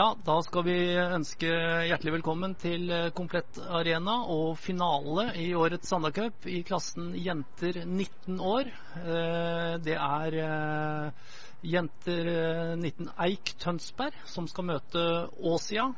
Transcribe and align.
Ja, 0.00 0.14
da 0.24 0.38
skal 0.40 0.62
vi 0.64 0.74
ønske 0.96 1.48
hjertelig 1.84 2.12
velkommen 2.14 2.54
til 2.56 2.86
eh, 2.88 3.10
Komplett 3.12 3.58
Arena 3.60 4.14
og 4.32 4.54
finale 4.56 5.26
i 5.36 5.50
årets 5.52 5.90
Sanda 5.92 6.08
i 6.48 6.62
klassen 6.64 7.10
jenter 7.20 7.82
19 7.82 8.38
år. 8.40 8.70
Eh, 8.96 9.74
det 9.84 9.98
er 9.98 10.38
eh, 10.46 11.28
jenter 11.74 12.32
19 12.80 13.12
Eik 13.26 13.52
Tønsberg 13.60 14.16
som 14.24 14.48
skal 14.48 14.70
møte 14.70 15.04
Åsia 15.36 15.90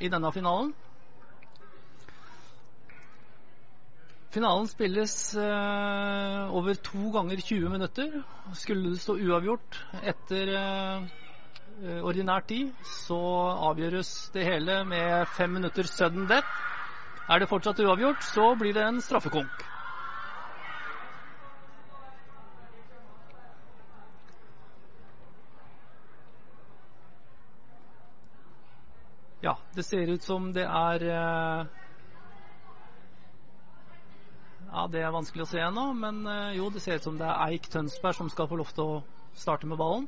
i 0.00 0.08
denne 0.08 0.32
finalen. 0.32 0.72
Finalen 4.32 4.70
spilles 4.72 5.18
over 5.36 6.78
to 6.80 7.10
ganger 7.12 7.36
20 7.52 7.68
minutter. 7.68 8.22
Skulle 8.56 8.94
det 8.94 9.04
stå 9.04 9.20
uavgjort 9.20 9.82
etter 10.00 10.56
ordinær 11.82 12.44
tid, 12.46 12.72
så 12.86 13.18
avgjøres 13.72 14.10
det 14.34 14.46
hele 14.46 14.82
med 14.86 15.26
fem 15.34 15.50
minutter 15.58 15.88
sudden 15.90 16.28
death. 16.30 16.62
Er 17.28 17.42
det 17.42 17.48
fortsatt 17.50 17.80
uavgjort, 17.82 18.22
så 18.26 18.52
blir 18.58 18.74
det 18.76 18.84
en 18.86 19.00
straffekonk. 19.02 19.66
Ja, 29.42 29.56
det 29.74 29.82
ser 29.82 30.06
ut 30.06 30.22
som 30.22 30.52
det 30.54 30.62
er 30.68 31.02
eh, 31.02 31.70
Ja, 34.72 34.84
det 34.88 35.02
er 35.02 35.10
vanskelig 35.12 35.42
å 35.42 35.50
se 35.50 35.58
ennå, 35.60 35.88
men 35.98 36.22
eh, 36.30 36.54
jo, 36.60 36.70
det 36.70 36.84
ser 36.84 37.00
ut 37.00 37.08
som 37.08 37.18
det 37.18 37.26
er 37.26 37.50
Eik 37.50 37.66
Tønsberg 37.72 38.20
som 38.20 38.30
skal 38.30 38.46
få 38.48 38.60
lov 38.60 38.70
til 38.70 38.84
å 38.86 39.00
starte 39.34 39.66
med 39.66 39.82
ballen. 39.82 40.06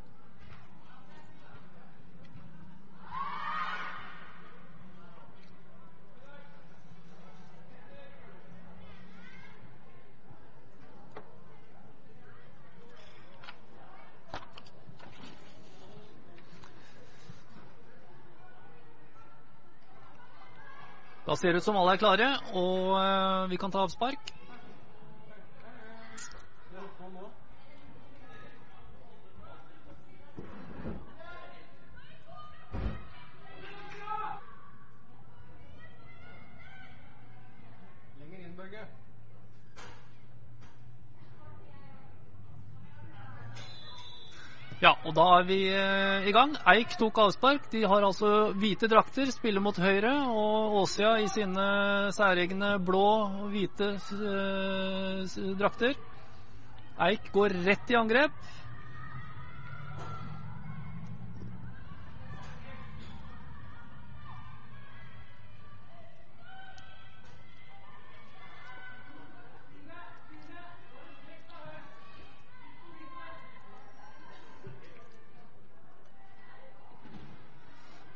Ser 21.35 21.57
ut 21.59 21.65
som 21.67 21.77
alle 21.77 21.97
er 21.97 22.01
klare, 22.01 22.29
og 22.55 22.95
uh, 22.95 23.51
vi 23.51 23.59
kan 23.61 23.73
ta 23.75 23.83
avspark. 23.85 24.31
Ja, 44.85 44.91
og 45.15 45.21
da 45.21 45.25
er 45.39 45.45
vi 45.47 45.57
eh, 45.71 46.25
i 46.27 46.33
gang. 46.35 46.57
Eik 46.73 46.97
tok 46.99 47.21
avspark. 47.23 47.69
De 47.71 47.85
har 47.87 48.03
altså 48.03 48.51
hvite 48.59 48.89
drakter, 48.91 49.31
spiller 49.31 49.63
mot 49.63 49.77
høyre. 49.79 50.11
Og 50.27 50.75
Åsia 50.81 51.13
i 51.23 51.29
sine 51.31 51.67
særegne 52.17 52.73
blå 52.83 53.05
og 53.23 53.45
hvite 53.53 53.93
eh, 53.95 55.37
drakter. 55.61 55.95
Eik 57.07 57.31
går 57.31 57.55
rett 57.63 57.95
i 57.95 57.99
angrep. 58.01 58.35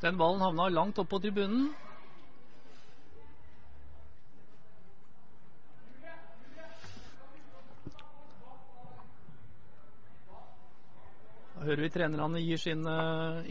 Den 0.08 0.16
ballen 0.16 0.40
havna 0.40 0.70
langt 0.72 0.96
opp 1.02 1.10
på 1.12 1.18
tribunen. 1.20 1.66
Da 11.52 11.66
hører 11.66 11.82
vi 11.84 11.90
trenerne 11.92 12.40
gir 12.40 12.62
sine 12.62 12.96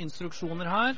instruksjoner 0.01 0.71
her. 0.73 0.97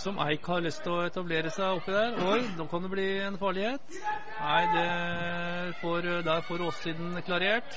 Som 0.00 0.18
Eik 0.24 0.46
har 0.48 0.62
lyst 0.64 0.80
til 0.84 0.94
å 0.96 1.04
etablere 1.04 1.50
seg 1.52 1.76
oppi 1.76 1.92
der. 1.92 2.14
Oi, 2.24 2.40
nå 2.56 2.64
kan 2.70 2.84
det 2.86 2.90
bli 2.92 3.06
en 3.20 3.36
farlighet. 3.40 3.98
Nei, 4.40 4.62
det 4.72 4.86
får, 5.82 6.08
der 6.24 6.44
får 6.48 6.64
åssiden 6.64 7.20
klarert. 7.26 7.76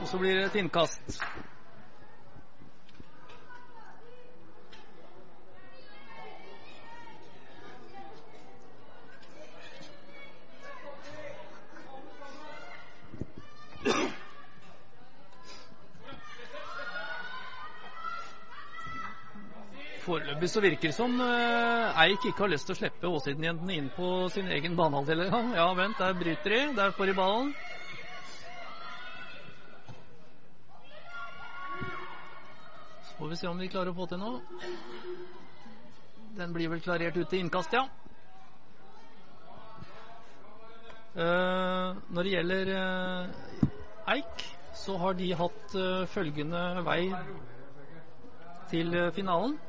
Og 0.00 0.08
så 0.08 0.18
blir 0.18 0.40
det 0.40 0.46
et 0.48 0.60
innkast. 0.62 1.20
Foreløpig 20.42 20.56
så 20.58 20.62
virker 20.64 20.90
det 20.90 20.96
som 20.96 21.12
uh, 21.22 22.00
Eik 22.02 22.24
ikke 22.26 22.42
har 22.42 22.50
lyst 22.50 22.66
til 22.66 22.74
å 22.74 22.78
slippe 22.80 23.06
Åsiden-jentene 23.14 23.76
inn 23.78 23.90
på 23.94 24.26
sin 24.34 24.48
egen 24.50 24.74
banehalvdel. 24.74 25.28
Ja, 25.54 25.68
vent, 25.78 26.00
der 26.00 26.16
bryter 26.18 26.50
de. 26.50 26.62
Der 26.74 26.90
får 26.96 27.06
de 27.06 27.14
ballen. 27.14 27.52
Så 33.06 33.14
får 33.20 33.30
vi 33.30 33.38
se 33.38 33.50
om 33.52 33.62
vi 33.62 33.70
klarer 33.70 33.94
å 33.94 33.96
få 34.00 34.08
til 34.10 34.18
noe. 34.18 34.42
Den 36.34 36.50
blir 36.56 36.74
vel 36.74 36.82
klarert 36.82 37.14
ut 37.14 37.30
til 37.30 37.44
innkast, 37.44 37.78
ja. 37.78 37.86
Uh, 41.14 42.02
når 42.10 42.22
det 42.26 42.34
gjelder 42.34 42.72
uh, 42.74 44.14
Eik, 44.16 44.48
så 44.74 44.98
har 44.98 45.14
de 45.14 45.34
hatt 45.38 45.82
følgende 46.10 46.70
vei 46.82 47.04
til 48.72 48.98
finalen. 49.14 49.60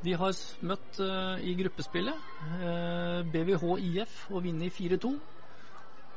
De 0.00 0.14
har 0.16 0.36
møtt 0.64 1.00
uh, 1.04 1.36
i 1.44 1.52
gruppespillet 1.58 2.16
uh, 2.16 2.62
eh, 2.64 3.18
BVH 3.28 3.64
IF 3.84 4.14
og 4.30 4.46
vunnet 4.46 4.72
4-2. 4.72 5.10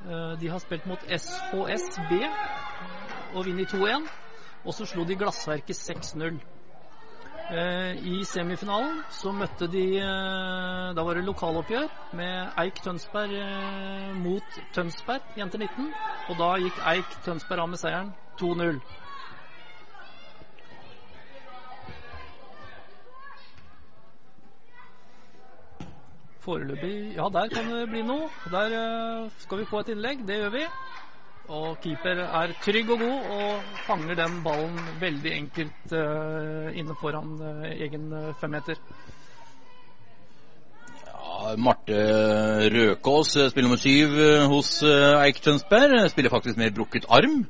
Uh, 0.03 0.33
de 0.39 0.51
har 0.51 0.61
spilt 0.63 0.87
mot 0.87 1.03
SHS 1.03 1.99
B 2.07 2.21
og 3.33 3.43
vunnet 3.43 3.75
2-1. 3.75 4.07
Og 4.63 4.75
så 4.77 4.87
slo 4.87 5.03
de 5.03 5.19
Glassverket 5.19 5.75
6-0. 5.75 6.39
I 7.53 8.21
semifinalen 8.23 9.01
så 9.11 9.33
møtte 9.35 9.67
de 9.67 9.99
Da 9.99 11.03
var 11.03 11.19
det 11.19 11.25
lokaloppgjør 11.27 11.89
med 12.15 12.55
Eik 12.63 12.79
Tønsberg 12.85 14.15
mot 14.15 14.55
Tønsberg, 14.73 15.27
jenter 15.37 15.59
19. 15.59 15.91
Og 16.31 16.39
da 16.39 16.53
gikk 16.63 16.79
Eik 16.93 17.17
Tønsberg 17.27 17.65
av 17.65 17.69
med 17.73 17.83
seieren 17.83 18.13
2-0. 18.39 18.79
Foreløpig 26.43 27.15
Ja, 27.15 27.29
der 27.31 27.47
kan 27.51 27.69
det 27.71 27.87
bli 27.91 28.03
noe. 28.03 28.27
Der 28.51 28.75
uh, 28.75 29.31
skal 29.39 29.61
vi 29.61 29.67
få 29.69 29.83
et 29.83 29.93
innlegg. 29.93 30.25
Det 30.27 30.41
gjør 30.41 30.53
vi. 30.57 30.63
Og 31.53 31.79
keeper 31.83 32.21
er 32.23 32.53
trygg 32.63 32.91
og 32.95 33.01
god 33.03 33.31
og 33.35 33.73
fanger 33.87 34.15
den 34.19 34.37
ballen 34.45 34.77
veldig 35.01 35.33
enkelt 35.37 35.95
uh, 35.95 36.69
inne 36.75 36.95
foran 36.99 37.35
uh, 37.39 37.67
egen 37.71 38.09
femmeter. 38.39 38.79
Ja, 41.03 41.55
Marte 41.59 41.99
Røkås, 42.73 43.35
spiller 43.51 43.67
nummer 43.67 43.79
syv 43.81 44.15
hos 44.51 44.77
Eik 44.83 45.41
Tønsberg, 45.43 45.97
spiller 46.11 46.31
faktisk 46.31 46.59
med 46.59 46.75
brukket 46.75 47.07
arm. 47.09 47.45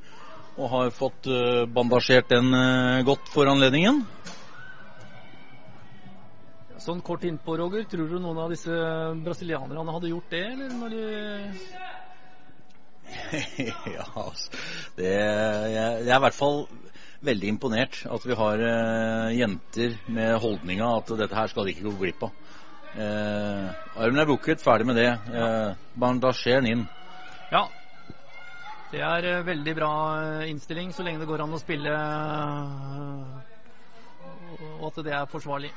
Og 0.54 0.70
har 0.70 0.94
fått 0.94 1.26
bandasjert 1.74 2.30
den 2.30 2.54
godt 3.08 3.30
for 3.34 3.50
anledningen. 3.50 4.04
Sånn 6.82 7.02
kort 7.06 7.24
innpå, 7.28 7.58
Roger. 7.60 7.86
Tror 7.90 8.10
du 8.10 8.18
noen 8.22 8.40
av 8.44 8.54
disse 8.54 8.74
brasilianerne 9.24 9.96
hadde 9.96 10.12
gjort 10.14 10.32
det, 10.34 10.46
eller 10.54 10.78
når 10.80 10.96
de 10.96 11.04
ja, 13.94 14.06
altså. 14.18 14.50
Det, 14.98 15.12
jeg, 15.12 15.74
jeg 15.76 16.10
er 16.10 16.18
i 16.18 16.24
hvert 16.24 16.38
fall 16.38 16.64
veldig 17.24 17.52
imponert 17.52 18.00
at 18.10 18.26
vi 18.26 18.38
har 18.40 18.64
eh, 18.68 19.36
jenter 19.38 20.00
med 20.12 20.34
holdninga 20.42 20.88
at 20.98 21.14
dette 21.20 21.38
her 21.38 21.52
skal 21.52 21.68
de 21.68 21.76
ikke 21.76 21.86
gå 21.88 21.94
glipp 22.00 22.26
av. 22.26 22.34
Eh, 22.94 23.70
armen 23.98 24.22
er 24.22 24.30
bukket, 24.30 24.62
ferdig 24.62 24.90
med 24.90 25.00
det. 25.00 25.10
Eh, 25.34 25.70
bandasjer 26.00 26.66
inn. 26.70 26.86
Ja. 27.52 27.68
Det 28.92 29.02
er 29.02 29.30
eh, 29.30 29.46
veldig 29.46 29.78
bra 29.78 29.94
innstilling 30.50 30.94
så 30.94 31.06
lenge 31.06 31.24
det 31.24 31.30
går 31.30 31.46
an 31.46 31.56
å 31.58 31.62
spille 31.62 31.96
og 34.64 34.86
at 34.92 35.02
det 35.06 35.14
er 35.16 35.30
forsvarlig. 35.32 35.72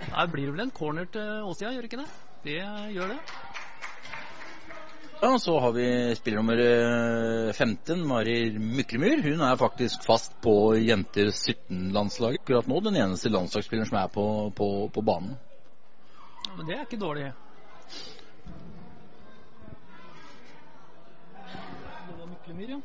Her 0.00 0.26
blir 0.32 0.46
det 0.48 0.52
vel 0.56 0.66
en 0.66 0.74
corner 0.74 1.08
til 1.12 1.46
Åsia, 1.46 1.72
gjør 1.74 1.88
ikke 1.88 2.00
det? 2.00 2.10
Det 2.44 2.58
gjør 2.94 3.12
det. 3.12 3.18
Ja, 5.22 5.38
Så 5.38 5.58
har 5.60 5.72
vi 5.72 6.14
spiller 6.16 6.40
nummer 6.40 7.52
15, 7.52 8.06
Marir 8.08 8.58
Myklemyr. 8.58 9.22
Hun 9.22 9.40
er 9.44 9.56
faktisk 9.56 10.06
fast 10.06 10.32
på 10.40 10.74
jenter 10.80 11.28
17-landslaget 11.28 12.40
akkurat 12.40 12.68
nå. 12.68 12.80
Den 12.80 12.96
eneste 12.96 13.28
landslagsspilleren 13.28 13.88
som 13.90 13.98
er 14.00 14.08
på, 14.08 14.24
på, 14.56 14.88
på 14.94 15.04
banen. 15.04 15.36
Ja, 16.46 16.56
men 16.56 16.66
det 16.66 16.78
er 16.78 16.86
ikke 16.88 17.00
dårlig. 17.04 17.28
Det 22.08 22.16
var 22.16 22.26
Myklemyr, 22.32 22.72
ja. 22.72 22.80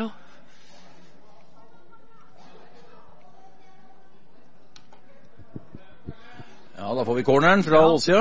ja. 0.00 0.08
Ja, 6.78 6.94
da 6.94 7.04
får 7.04 7.14
vi 7.14 7.22
corneren 7.26 7.62
fra. 7.62 7.80
Åsia. 7.90 8.20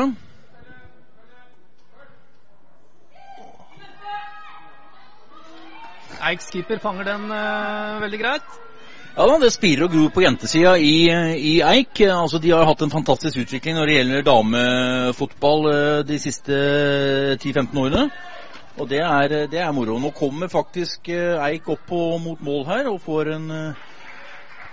Eiks 6.27 6.49
keeper 6.49 6.79
fanger 6.81 7.05
den 7.05 7.27
uh, 7.29 7.99
veldig 8.01 8.19
greit. 8.23 8.55
Ja 9.13 9.27
da, 9.29 9.35
Det 9.43 9.51
spirer 9.53 9.85
og 9.85 9.93
gror 9.93 10.09
på 10.15 10.23
jentesida 10.25 10.73
i, 10.81 11.05
i, 11.37 11.53
Eik. 11.61 12.01
Altså, 12.09 12.41
De 12.41 12.55
har 12.55 12.65
hatt 12.65 12.81
en 12.81 12.93
fantastisk 12.93 13.43
utvikling 13.45 13.77
når 13.77 13.85
det 13.85 13.99
gjelder 13.99 14.25
damefotball 14.25 15.69
uh, 15.69 16.01
de 16.09 16.17
siste 16.21 16.57
10-15 17.37 17.77
årene. 17.77 18.07
Og 18.81 18.89
det 18.89 19.03
er, 19.05 19.37
det 19.53 19.61
er, 19.61 19.69
moro. 19.73 19.99
Nå 20.01 20.09
kommer 20.17 20.49
faktisk 20.49 21.13
uh, 21.13 21.45
Eik 21.45 21.69
opp 21.69 21.85
på, 21.93 22.01
mot 22.25 22.41
mål 22.41 22.65
her 22.73 22.89
og 22.89 23.03
får 23.05 23.35
en 23.37 23.47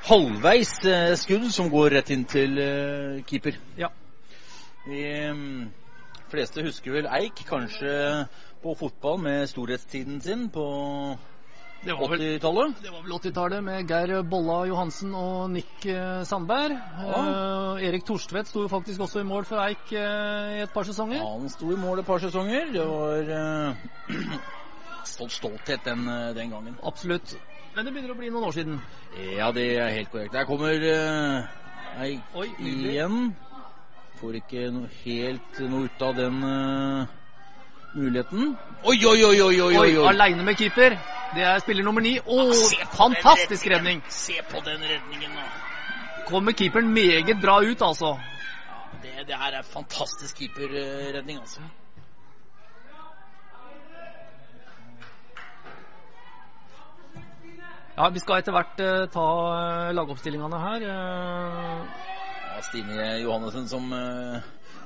halvveis 0.05 0.75
skudd 1.21 1.47
som 1.55 1.71
går 1.73 1.99
rett 1.99 2.11
inn 2.15 2.25
til 2.29 2.59
keeper. 3.29 3.59
Ja. 3.81 3.89
De 4.85 5.05
um, 5.33 5.69
fleste 6.29 6.65
husker 6.67 6.99
vel 6.99 7.09
Eik 7.21 7.45
kanskje 7.49 7.95
på 8.65 8.75
fotball 8.77 9.23
med 9.25 9.47
storhetstiden 9.49 10.21
sin 10.25 10.51
på 10.53 10.67
80-tallet? 11.85 12.79
Det 12.81 12.91
var 12.93 13.03
vel 13.05 13.13
80-tallet 13.13 13.65
med 13.65 13.91
Geir 13.91 14.23
Bolla 14.25 14.63
Johansen 14.69 15.13
og 15.15 15.51
Nick 15.53 15.85
Sandberg. 16.25 16.79
Ja. 17.01 17.25
Eh, 17.77 17.85
Erik 17.89 18.07
Torstvedt 18.09 18.49
sto 18.49 18.65
jo 18.65 18.71
faktisk 18.73 19.05
også 19.05 19.21
i 19.21 19.29
mål 19.29 19.45
for 19.49 19.61
Eik 19.67 19.93
eh, 19.93 20.55
i 20.59 20.63
et 20.65 20.73
par 20.73 20.89
sesonger. 20.89 21.21
Ja, 21.21 21.29
han 21.29 21.53
sto 21.53 21.73
i 21.75 21.81
mål 21.81 22.01
et 22.01 22.09
par 22.09 22.23
sesonger. 22.25 22.73
Det 22.73 22.87
var 22.89 23.33
eh, 23.37 24.39
stolt 25.15 25.37
stolthet 25.37 25.85
den, 25.85 26.09
den, 26.37 26.55
gangen. 26.57 26.79
Absolutt. 26.83 27.37
Men 27.75 27.87
det 27.87 27.93
begynner 27.93 28.15
å 28.15 28.19
bli 28.19 28.31
noen 28.31 28.47
år 28.47 28.55
siden. 28.55 28.79
Ja, 29.35 29.51
det 29.55 29.65
er 29.83 29.91
helt 29.97 30.11
korrekt. 30.13 30.35
Der 30.35 30.47
kommer 30.47 30.79
Nei, 31.95 32.13
Oi, 32.35 32.49
igjen. 32.59 33.35
Får 34.21 34.39
ikke 34.41 34.69
noe 34.75 34.91
helt 35.03 35.61
noe 35.71 35.89
ut 35.89 36.03
av 36.03 36.15
den 36.19 36.41
muligheten. 37.95 38.55
Oi, 38.83 38.97
oi, 39.07 39.19
oi, 39.25 39.41
oi, 39.43 39.61
oi, 39.63 39.77
oi. 39.83 39.93
Aleine 40.07 40.47
med 40.47 40.59
keeper. 40.59 40.99
Det 41.35 41.43
er 41.43 41.63
spiller 41.63 41.87
nummer 41.87 42.03
ni. 42.05 42.17
Å, 42.19 42.47
fantastisk 42.95 43.67
redning. 43.71 44.03
Se 44.13 44.39
på 44.51 44.63
den 44.67 44.83
redningen, 44.87 45.35
nå. 45.35 45.47
Kommer 46.29 46.55
keeperen 46.57 46.93
meget 46.95 47.41
bra 47.43 47.59
ut, 47.63 47.83
altså. 47.83 48.15
Ja, 48.69 48.83
det, 49.03 49.17
det 49.29 49.39
her 49.41 49.59
er 49.59 49.67
fantastisk 49.67 50.39
keeperredning, 50.43 51.43
altså. 51.43 51.67
Ja, 57.95 58.09
Vi 58.11 58.19
skal 58.19 58.41
etter 58.43 58.55
hvert 58.55 58.81
uh, 58.83 59.05
ta 59.07 59.25
uh, 59.55 59.93
lagoppstillingene 59.95 60.59
her. 60.59 60.87
Uh... 60.91 61.85
Ja, 62.51 62.63
Stine 62.67 63.07
Johannessen 63.23 63.69
som 63.71 63.87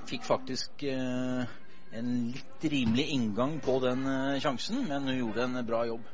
fikk 0.09 0.25
faktisk 0.25 0.85
en 0.89 2.13
litt 2.33 2.65
rimelig 2.73 3.05
inngang 3.13 3.59
på 3.61 3.75
den 3.83 4.07
sjansen, 4.41 4.87
men 4.89 5.05
hun 5.05 5.19
gjorde 5.19 5.45
en 5.45 5.59
bra 5.69 5.83
jobb. 5.85 6.07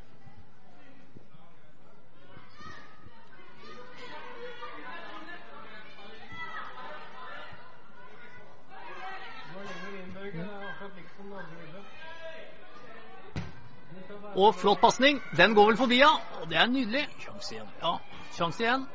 Og 14.35 14.55
flott 14.59 14.81
pasning. 14.83 15.23
Den 15.37 15.55
går 15.55 15.71
vel 15.71 15.77
forbi, 15.79 16.01
ja. 16.03 16.11
Og 16.41 16.49
det 16.51 16.59
er 16.59 16.67
nydelig. 16.67 17.07
Sjanse 17.23 17.55
igjen. 17.55 17.71
Ja, 17.83 17.97
sjanse 18.35 18.65
igjen. 18.65 18.87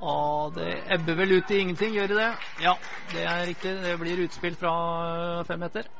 Og 0.00 0.54
det 0.56 0.68
ebber 0.94 1.18
vel 1.18 1.36
ut 1.36 1.50
i 1.50 1.58
ingenting, 1.60 1.92
gjør 1.94 2.12
det 2.12 2.20
det? 2.20 2.28
Ja, 2.64 2.76
det 3.12 3.24
er 3.26 3.46
riktig. 3.50 3.74
Det 3.82 3.98
blir 4.00 4.22
utspill 4.24 4.56
fra 4.56 4.74
fem 5.48 5.60
meter. 5.60 5.90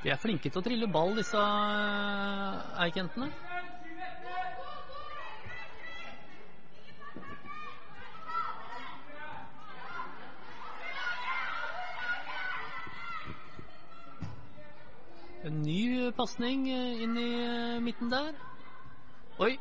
De 0.00 0.08
er 0.08 0.16
flinke 0.20 0.48
til 0.48 0.62
å 0.62 0.64
trille 0.64 0.86
ball, 0.88 1.12
disse 1.18 1.40
eikentene. 2.80 3.28
En 15.44 15.62
ny 15.64 16.08
pasning 16.16 16.66
eh, 16.68 17.00
inn 17.04 17.16
i 17.16 17.28
eh, 17.44 17.78
midten 17.84 18.10
der. 18.12 18.32
Oi. 19.40 19.54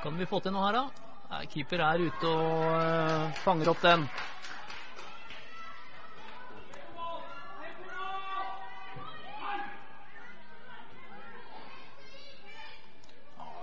Kan 0.00 0.16
vi 0.20 0.28
få 0.28 0.40
til 0.44 0.52
noe 0.52 0.64
her, 0.68 0.78
da? 0.80 1.44
Keeper 1.52 1.84
er 1.84 2.04
ute 2.08 2.30
og 2.32 3.36
fanger 3.44 3.72
opp 3.72 3.84
den. 3.84 4.06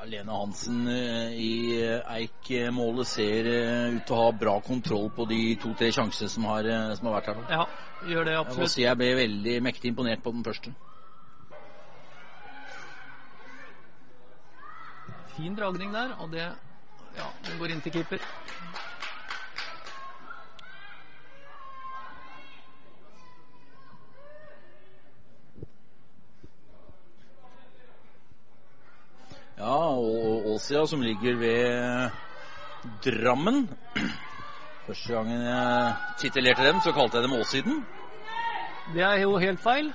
Lene 0.10 0.32
Hansen 0.32 0.88
eh, 0.88 1.34
i 1.40 1.52
eh, 1.82 2.14
Eik-målet 2.18 3.10
ser 3.10 3.50
eh, 3.50 3.96
ut 3.96 4.06
til 4.06 4.16
å 4.16 4.22
ha 4.24 4.32
bra 4.36 4.56
kontroll 4.66 5.10
på 5.16 5.28
de 5.30 5.40
to-tre 5.62 5.92
sjansene 5.96 6.32
som 6.32 6.48
har, 6.50 6.70
som 7.00 7.10
har 7.10 7.18
vært 7.18 7.32
her. 7.32 7.42
Ja, 7.50 7.66
gjør 8.14 8.30
det 8.30 8.36
absolutt. 8.40 8.66
Jeg, 8.68 8.74
si 8.76 8.86
jeg 8.86 9.00
ble 9.02 9.12
veldig 9.20 9.56
mektig 9.66 9.94
imponert 9.94 10.24
på 10.26 10.36
den 10.36 10.46
første. 10.46 10.76
Fin 15.36 15.56
dragning 15.58 15.92
der, 15.92 16.16
og 16.22 16.32
det 16.32 16.46
ja, 17.16 17.30
den 17.48 17.60
går 17.60 17.76
inn 17.76 17.84
til 17.84 17.98
keeper. 17.98 18.24
Ja, 29.56 29.96
og 29.96 30.52
Åsia 30.52 30.84
som 30.88 31.00
ligger 31.00 31.36
ved 31.40 32.12
Drammen. 33.06 33.70
Første 34.86 35.14
gangen 35.14 35.42
jeg 35.48 35.94
titulerte 36.20 36.64
dem, 36.68 36.82
så 36.84 36.92
kalte 36.92 37.18
jeg 37.18 37.24
dem 37.24 37.34
Åssiden. 37.38 37.86
Det 38.92 39.02
er 39.02 39.18
jo 39.24 39.38
helt 39.40 39.62
feil. 39.64 39.94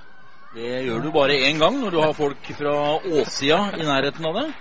Det 0.54 0.84
gjør 0.86 1.00
du 1.04 1.10
bare 1.12 1.42
én 1.44 1.58
gang 1.60 1.76
når 1.76 1.90
du 1.92 2.00
har 2.00 2.12
folk 2.16 2.40
fra 2.56 2.96
Åsia 3.20 3.58
i 3.76 3.84
nærheten 3.84 4.24
av 4.30 4.34
deg. 4.40 4.48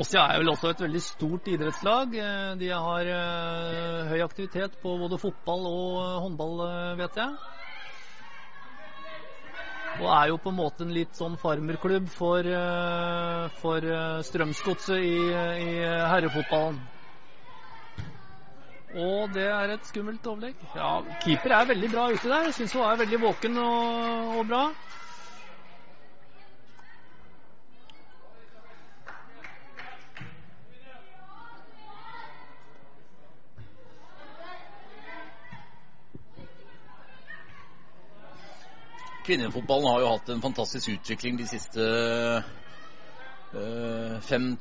Åsia 0.00 0.24
er 0.32 0.40
vel 0.40 0.48
også 0.54 0.72
et 0.72 0.80
veldig 0.80 1.02
stort 1.04 1.44
idrettslag. 1.52 2.08
De 2.56 2.72
har 2.72 3.04
uh, 3.12 4.08
høy 4.08 4.24
aktivitet 4.24 4.80
på 4.80 4.96
både 5.04 5.20
fotball 5.20 5.68
og 5.68 6.24
håndball, 6.24 6.64
vet 7.04 7.20
jeg. 7.20 7.36
Og 10.00 10.08
er 10.08 10.30
jo 10.30 10.38
på 10.40 10.48
en 10.52 10.56
måte 10.56 10.86
en 10.86 10.94
litt 10.94 11.18
sånn 11.18 11.36
farmerklubb 11.40 12.08
for, 12.12 12.46
eh, 12.46 13.44
for 13.60 13.84
eh, 13.84 14.22
Strømsgodset 14.24 15.04
i, 15.04 15.14
i 15.28 15.70
herrefotballen. 15.84 16.80
Og 18.92 19.30
det 19.32 19.46
er 19.48 19.72
et 19.72 19.86
skummelt 19.88 20.26
overlegg. 20.28 20.56
Ja, 20.76 20.98
keeper 21.20 21.54
er 21.56 21.68
veldig 21.70 21.92
bra 21.92 22.08
ute 22.12 22.28
der. 22.28 22.50
Syns 22.52 22.74
hun 22.76 22.84
er 22.84 22.98
veldig 23.00 23.20
våken 23.22 23.56
og, 23.60 24.34
og 24.40 24.50
bra. 24.50 24.66
Kvinnefotballen 39.22 39.86
har 39.86 40.00
jo 40.02 40.10
hatt 40.16 40.30
en 40.34 40.42
fantastisk 40.42 40.88
utvikling 40.96 41.38
de 41.38 41.46
siste 41.46 41.84
øh, 43.54 44.20
fem 44.26 44.58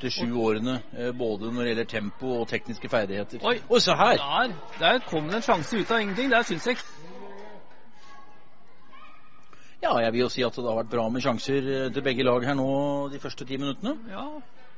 til 0.00 0.10
sju 0.12 0.38
årene. 0.40 0.82
øh, 0.98 1.18
både 1.18 1.52
når 1.52 1.60
det 1.60 1.68
gjelder 1.68 1.84
tempo 1.84 2.30
og 2.40 2.48
tekniske 2.48 2.88
ferdigheter. 2.88 3.44
Oi, 3.44 3.60
Oi, 3.68 3.80
se 3.80 3.96
her! 3.96 4.16
Der, 4.16 4.52
der 4.78 4.98
kom 5.08 5.28
det 5.28 5.36
en 5.36 5.42
sjanse 5.42 5.78
ut 5.78 5.90
av 5.90 6.00
ingenting. 6.00 6.32
Der 6.32 6.42
syns 6.42 6.66
jeg 6.66 6.76
Ja, 9.82 9.98
jeg 9.98 10.12
vil 10.12 10.20
jo 10.20 10.28
si 10.28 10.42
at 10.42 10.56
det 10.56 10.64
har 10.64 10.78
vært 10.80 10.90
bra 10.90 11.08
med 11.12 11.20
sjanser 11.20 11.62
øh, 11.62 11.92
til 11.92 12.02
begge 12.02 12.24
lag 12.24 12.44
her 12.48 12.54
nå 12.56 12.70
de 13.12 13.20
første 13.20 13.44
ti 13.44 13.56
minuttene. 13.60 13.98
Ja, 14.10 14.24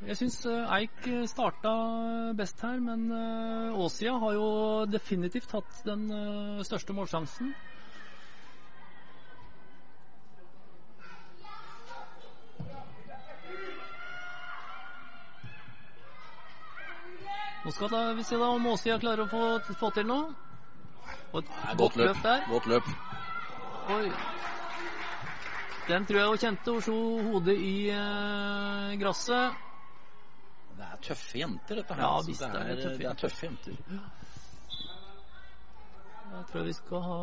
jeg 0.07 0.17
syns 0.17 0.43
Eik 0.47 1.07
starta 1.27 1.71
best 2.37 2.61
her, 2.63 2.79
men 2.83 3.09
eh, 3.15 3.79
Åsia 3.79 4.19
har 4.19 4.35
jo 4.35 4.51
definitivt 4.91 5.51
hatt 5.55 5.81
den 5.87 6.11
eh, 6.11 6.65
største 6.67 6.93
målsjansen. 6.95 7.55
Nå 17.65 17.73
skal 17.75 17.91
da, 17.91 18.03
vi 18.15 18.25
se 18.25 18.37
da 18.39 18.49
om 18.55 18.67
Åsia 18.71 18.99
klarer 19.03 19.27
å 19.27 19.31
få, 19.31 19.75
få 19.81 19.91
til 19.97 20.07
noe. 20.09 20.31
Og 21.33 21.41
et 21.43 21.49
Nei, 21.53 21.75
godt 21.81 21.97
løp 22.01 22.21
der. 22.25 22.45
Godt 22.49 22.69
løp. 22.71 22.91
Oi. 23.95 24.05
Den 25.89 26.07
tror 26.07 26.21
jeg 26.21 26.29
hun 26.29 26.43
kjente. 26.45 26.75
Hun 26.77 26.85
slo 26.85 27.01
hodet 27.31 27.57
i 27.59 27.75
eh, 27.93 28.95
gresset. 29.01 29.65
Det 30.79 30.87
er 30.87 31.03
tøffe 31.03 31.41
jenter, 31.41 31.81
dette 31.81 31.97
her. 31.97 32.05
Ja, 32.05 32.15
altså. 32.17 32.31
visst 32.31 32.45
det, 32.45 32.49
er 32.55 32.73
er, 32.73 32.83
tøffe 32.85 33.03
det 33.03 33.11
er 33.11 33.21
tøffe 33.25 33.49
jenter. 33.49 33.73
Jeg 36.29 36.45
tror 36.53 36.67
vi 36.69 36.75
skal 36.77 37.07
ha 37.09 37.21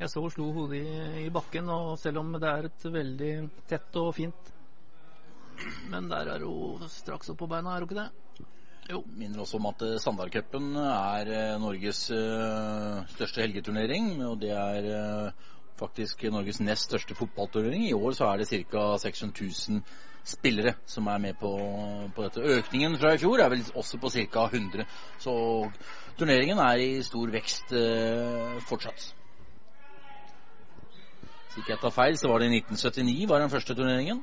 Jeg 0.00 0.08
så 0.08 0.22
hun 0.24 0.32
slo 0.32 0.46
hodet 0.56 0.78
i, 0.80 1.26
i 1.26 1.30
bakken, 1.32 1.66
og 1.68 1.98
selv 2.00 2.22
om 2.22 2.32
det 2.32 2.48
er 2.48 2.70
et 2.70 2.84
veldig 2.88 3.32
tett 3.68 3.96
og 4.00 4.14
fint 4.16 4.48
Men 5.92 6.08
der 6.08 6.30
er 6.38 6.44
hun 6.46 6.86
straks 6.88 7.28
opp 7.28 7.42
på 7.42 7.48
beina, 7.50 7.74
er 7.74 7.84
hun 7.84 7.90
ikke 7.90 7.98
det? 7.98 8.08
Jo. 8.90 9.02
Minner 9.12 9.42
også 9.44 9.60
om 9.60 9.68
at 9.70 9.84
eh, 9.86 9.98
Sandalcupen 10.02 10.72
er 10.80 11.28
eh, 11.30 11.58
Norges 11.62 12.06
eh, 12.16 13.02
største 13.12 13.44
helgeturnering. 13.44 14.14
Og 14.26 14.40
det 14.40 14.50
er 14.56 14.88
faktisk 15.78 16.24
Norges 16.32 16.62
nest 16.64 16.88
største 16.88 17.14
fotballturnering. 17.14 17.86
I 17.90 17.94
år 17.94 18.16
så 18.16 18.32
er 18.32 18.40
det 18.40 18.48
ca. 18.50 18.86
600 19.04 19.52
000 19.68 19.84
spillere 20.30 20.74
som 20.88 21.06
er 21.12 21.22
med 21.22 21.38
på, 21.40 21.52
på 22.16 22.24
dette. 22.24 22.48
Økningen 22.58 22.98
fra 23.00 23.14
i 23.14 23.20
fjor 23.20 23.44
er 23.44 23.52
vel 23.52 23.62
også 23.74 24.00
på 24.00 24.10
ca. 24.16 24.48
100. 24.48 24.88
Så 25.22 25.38
turneringen 26.18 26.58
er 26.58 26.82
i 26.82 26.92
stor 27.06 27.30
vekst 27.36 27.76
fortsatt. 28.68 29.10
Hvis 31.50 31.64
ikke 31.64 31.72
jeg 31.72 31.80
tar 31.82 31.90
feil, 31.90 32.14
så 32.14 32.28
var 32.30 32.38
det 32.38 32.46
i 32.46 32.58
1979 32.60 33.24
var 33.26 33.40
den 33.42 33.50
første 33.50 33.74
turneringen. 33.74 34.20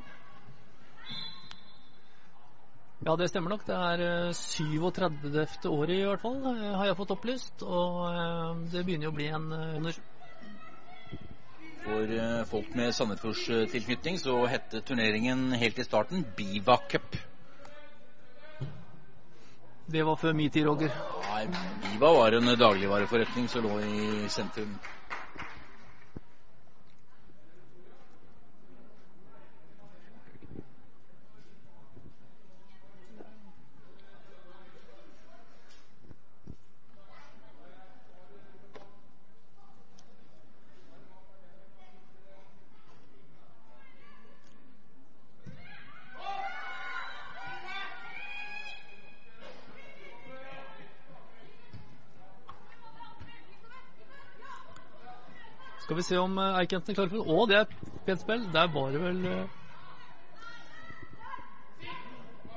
Ja, 3.03 3.15
det 3.19 3.27
stemmer 3.27 3.51
nok. 3.51 3.65
Det 3.67 3.75
er 3.75 4.03
eh, 4.05 4.31
37. 4.31 5.67
året 5.67 5.91
i 5.91 6.05
hvert 6.07 6.23
fall, 6.23 6.39
eh, 6.53 6.77
har 6.79 6.87
jeg 6.87 6.95
fått 6.95 7.11
opplyst. 7.17 7.65
Og 7.67 7.99
eh, 8.07 8.63
det 8.71 8.85
begynner 8.87 9.09
jo 9.09 9.11
å 9.11 9.17
bli 9.19 9.27
en 9.27 9.51
eh, 9.51 9.75
under. 9.75 9.99
For 11.83 12.15
eh, 12.15 12.41
folk 12.47 12.71
med 12.79 12.95
Sandefjordstilknytning 12.95 14.23
så 14.23 14.39
hette 14.47 14.79
turneringen 14.87 15.49
helt 15.59 15.83
i 15.83 15.87
starten 15.87 16.23
Biva 16.37 16.79
Cup. 16.87 17.19
Det 19.91 20.03
var 20.07 20.15
før 20.15 20.31
min 20.31 20.51
tid, 20.51 20.63
Roger. 20.71 20.95
Nei, 21.27 21.43
Biva 21.83 22.15
var 22.21 22.39
en 22.39 22.55
dagligvareforretning 22.55 23.51
som 23.51 23.67
lå 23.67 23.81
i 23.83 24.29
sentrum. 24.31 24.79
Skal 55.97 56.03
vi 56.03 56.09
se 56.13 56.17
om 56.21 56.35
Eikenten 56.37 56.59
Eikentene 56.61 56.93
klarer 56.93 57.09
for 57.09 57.29
Å, 57.33 57.45
det 57.49 57.55
er 57.57 57.71
pent 58.05 58.21
spill. 58.21 58.43
Der 58.53 58.67
var 58.69 58.91
det 58.93 58.99
vel 59.01 59.23
eh, 59.25 59.47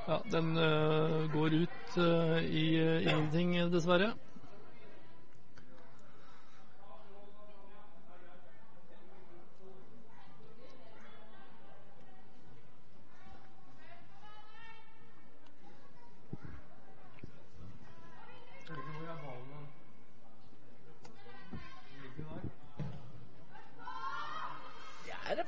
Ja, 0.05 0.19
den 0.29 0.51
eh, 0.61 1.15
går 1.33 1.55
ut 1.63 1.97
eh, 1.97 2.35
i 2.45 2.65
eh, 2.77 3.07
ingenting, 3.07 3.55
dessverre. 3.73 4.11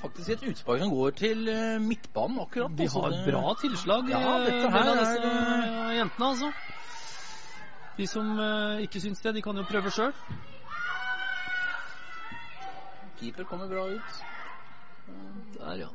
Faktisk 0.03 0.29
et 0.35 0.43
utspark 0.51 0.81
som 0.83 0.91
går 0.93 1.15
til 1.17 1.47
eh, 1.51 1.79
midtbanen 1.81 2.41
akkurat. 2.43 2.75
De 2.77 2.83
altså. 2.83 3.01
har 3.01 3.09
Det- 3.15 3.25
bra 3.31 3.53
tilslag, 3.61 4.09
Ja, 4.11 4.21
eh, 4.37 4.45
dette 4.49 4.71
her 4.71 4.89
av 4.91 4.95
er, 4.95 4.99
disse 4.99 5.17
eh, 5.23 5.95
jentene, 5.97 6.29
altså. 6.29 6.53
De 7.97 8.07
som 8.09 8.25
ikke 8.81 8.99
syns 9.01 9.21
det, 9.21 9.35
de 9.35 9.41
kan 9.45 9.55
jo 9.55 9.63
prøve 9.69 9.91
sjøl. 9.93 10.13
Keeper 13.19 13.45
kommer 13.45 13.67
bra 13.69 13.83
ut. 13.93 14.23
Der, 15.53 15.75
ja. 15.77 15.89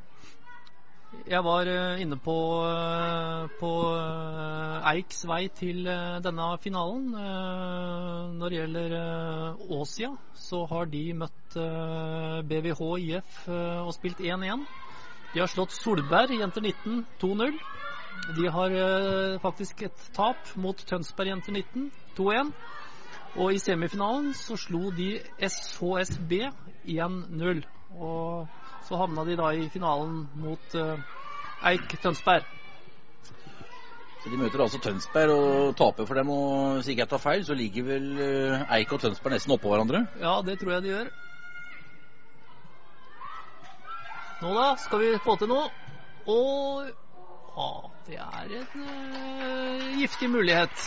Jeg 1.09 1.41
var 1.41 1.65
eh, 1.65 2.03
inne 2.03 2.19
på, 2.21 2.35
eh, 2.69 3.45
på 3.57 3.69
eh, 3.97 4.89
Eiks 4.91 5.23
vei 5.29 5.47
til 5.57 5.87
denne 6.25 6.49
finalen. 6.61 7.07
Når 8.37 8.53
det 8.53 8.59
gjelder 8.59 8.97
Åsia, 9.73 10.11
så 10.37 10.67
har 10.69 10.91
de 10.93 11.03
møtt 11.17 11.57
BVH 12.51 12.83
IF 13.07 13.39
og 13.49 13.95
spilt 13.97 14.21
1-1. 14.21 14.67
De 15.33 15.41
har 15.41 15.49
slått 15.49 15.73
Solberg, 15.77 16.37
jenter 16.37 16.65
19, 16.65 17.01
2-0. 17.25 17.57
De 18.37 18.49
har 18.53 18.77
faktisk 19.41 19.87
et 19.89 20.07
tap 20.17 20.53
mot 20.61 20.77
Tønsberg 20.77 21.33
jenter 21.33 21.57
19, 21.57 21.89
2-1. 22.21 22.53
Og 23.39 23.57
i 23.57 23.63
semifinalen 23.63 24.35
så 24.37 24.61
slo 24.61 24.91
de 24.93 25.15
SHSB 25.41 26.37
1-0. 26.85 27.65
Og 27.97 28.68
så 28.87 29.01
havna 29.01 29.25
de 29.27 29.37
da 29.39 29.51
i 29.55 29.69
finalen 29.73 30.23
mot 30.39 30.79
eh, 30.79 30.97
Eik 31.73 31.99
Tønsberg. 32.03 32.47
Så 34.19 34.33
De 34.33 34.39
møter 34.41 34.61
altså 34.63 34.81
Tønsberg 34.83 35.33
og 35.35 35.77
taper 35.79 36.07
for 36.09 36.19
dem. 36.19 36.31
Og 36.35 36.79
hvis 36.79 36.91
ikke 36.93 37.05
jeg 37.05 37.11
tar 37.13 37.23
feil, 37.23 37.45
så 37.47 37.57
ligger 37.59 37.87
vel 37.87 38.09
eh, 38.23 38.65
Eik 38.79 38.93
og 38.97 39.03
Tønsberg 39.03 39.37
nesten 39.37 39.55
oppå 39.55 39.73
hverandre. 39.73 40.05
Ja, 40.21 40.39
det 40.47 40.59
tror 40.61 40.77
jeg 40.77 40.87
de 40.87 40.95
gjør. 40.95 41.11
Nå 44.39 44.55
da, 44.55 44.67
skal 44.79 45.03
vi 45.03 45.13
få 45.23 45.35
til 45.39 45.51
noe. 45.51 45.71
Og 46.29 46.87
ja, 47.59 47.71
det 48.07 48.19
er 48.23 48.53
en 48.61 48.83
uh, 48.85 49.87
giftig 49.99 50.29
mulighet. 50.31 50.85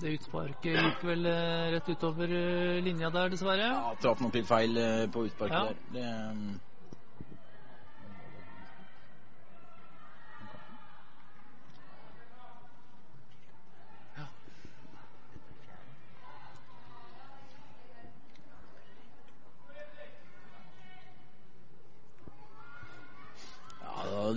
Det 0.00 0.14
utsparket 0.16 0.76
gikk 0.80 1.04
vel 1.04 1.26
eh, 1.28 1.66
rett 1.76 1.88
utover 1.92 2.32
eh, 2.32 2.80
linja 2.84 3.10
der, 3.14 3.30
dessverre. 3.32 3.68
Ja, 3.70 3.94
Traff 4.02 4.20
nok 4.24 4.34
litt 4.38 4.48
feil 4.48 4.76
eh, 4.80 5.06
på 5.12 5.26
utsparket 5.28 5.56
Ja. 5.56 5.64
der. 5.70 5.78
Det, 5.94 6.60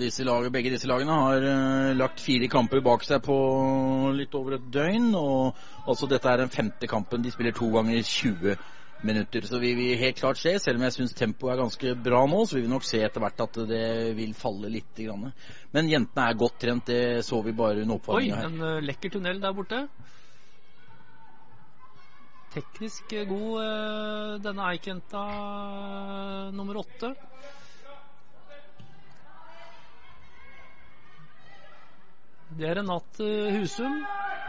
disse 0.04 0.26
lag, 0.28 0.46
begge 0.54 0.74
disse 0.74 0.90
lagene 0.90 1.16
har 1.26 1.48
uh, 1.48 1.96
lagt 1.98 2.22
fire 2.24 2.50
kamper 2.52 2.84
bak 2.86 3.06
seg 3.08 3.24
på 3.26 3.36
litt 4.18 4.36
over 4.38 4.60
et 4.60 4.70
døgn. 4.76 5.10
og 5.16 5.88
altså 5.88 6.10
Dette 6.12 6.30
er 6.30 6.44
den 6.44 6.54
femte 6.54 6.90
kampen. 6.92 7.24
De 7.26 7.34
spiller 7.34 7.56
to 7.56 7.72
ganger 7.74 8.04
20 8.04 8.58
minutter. 9.04 9.42
Så 9.42 9.60
vi 9.60 9.74
vil 9.76 9.98
helt 10.00 10.20
klart 10.20 10.40
se, 10.40 10.56
selv 10.60 10.80
om 10.80 10.88
jeg 10.88 10.96
syns 10.98 11.16
tempoet 11.18 11.54
er 11.54 11.62
ganske 11.62 11.96
bra 12.06 12.24
nå, 12.30 12.44
så 12.48 12.58
vil 12.58 12.66
vi 12.68 12.72
nok 12.72 12.88
se 12.88 13.02
etter 13.04 13.24
hvert 13.24 13.44
at 13.46 13.60
det 13.70 13.86
vil 14.18 14.34
falle 14.38 14.72
litt. 14.72 14.92
Grann. 14.94 15.32
Men 15.74 15.90
jentene 15.92 16.30
er 16.30 16.40
godt 16.40 16.60
trent, 16.62 16.88
det 16.88 17.26
så 17.28 17.42
vi 17.44 17.56
bare 17.58 17.84
under 17.84 17.98
Oi, 17.98 18.00
oppvarminga 18.00 18.40
her. 18.40 18.50
en 18.52 18.68
eh, 18.70 18.84
lekker 18.88 19.16
tunnel 19.16 19.42
der 19.44 19.56
borte. 19.58 19.82
Teknisk 22.54 23.16
eh, 23.18 23.26
god 23.26 24.44
denne 24.46 24.72
Eik-jenta 24.72 25.26
eh, 25.34 26.50
nummer 26.56 26.84
åtte. 26.84 27.16
Det 32.58 32.68
er 32.70 32.80
en 32.82 32.90
natt 32.92 33.18
Husum. 33.56 33.96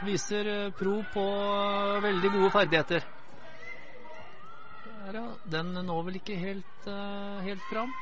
Viser 0.04 0.48
eh, 0.50 0.70
pro 0.76 0.98
på 1.14 1.22
eh, 1.24 2.00
veldig 2.04 2.30
gode 2.34 2.50
ferdigheter. 2.52 3.06
Den 5.48 5.70
når 5.86 6.02
vel 6.08 6.18
ikke 6.20 6.36
helt, 6.40 6.88
eh, 6.90 7.38
helt 7.46 7.64
fram. 7.70 7.92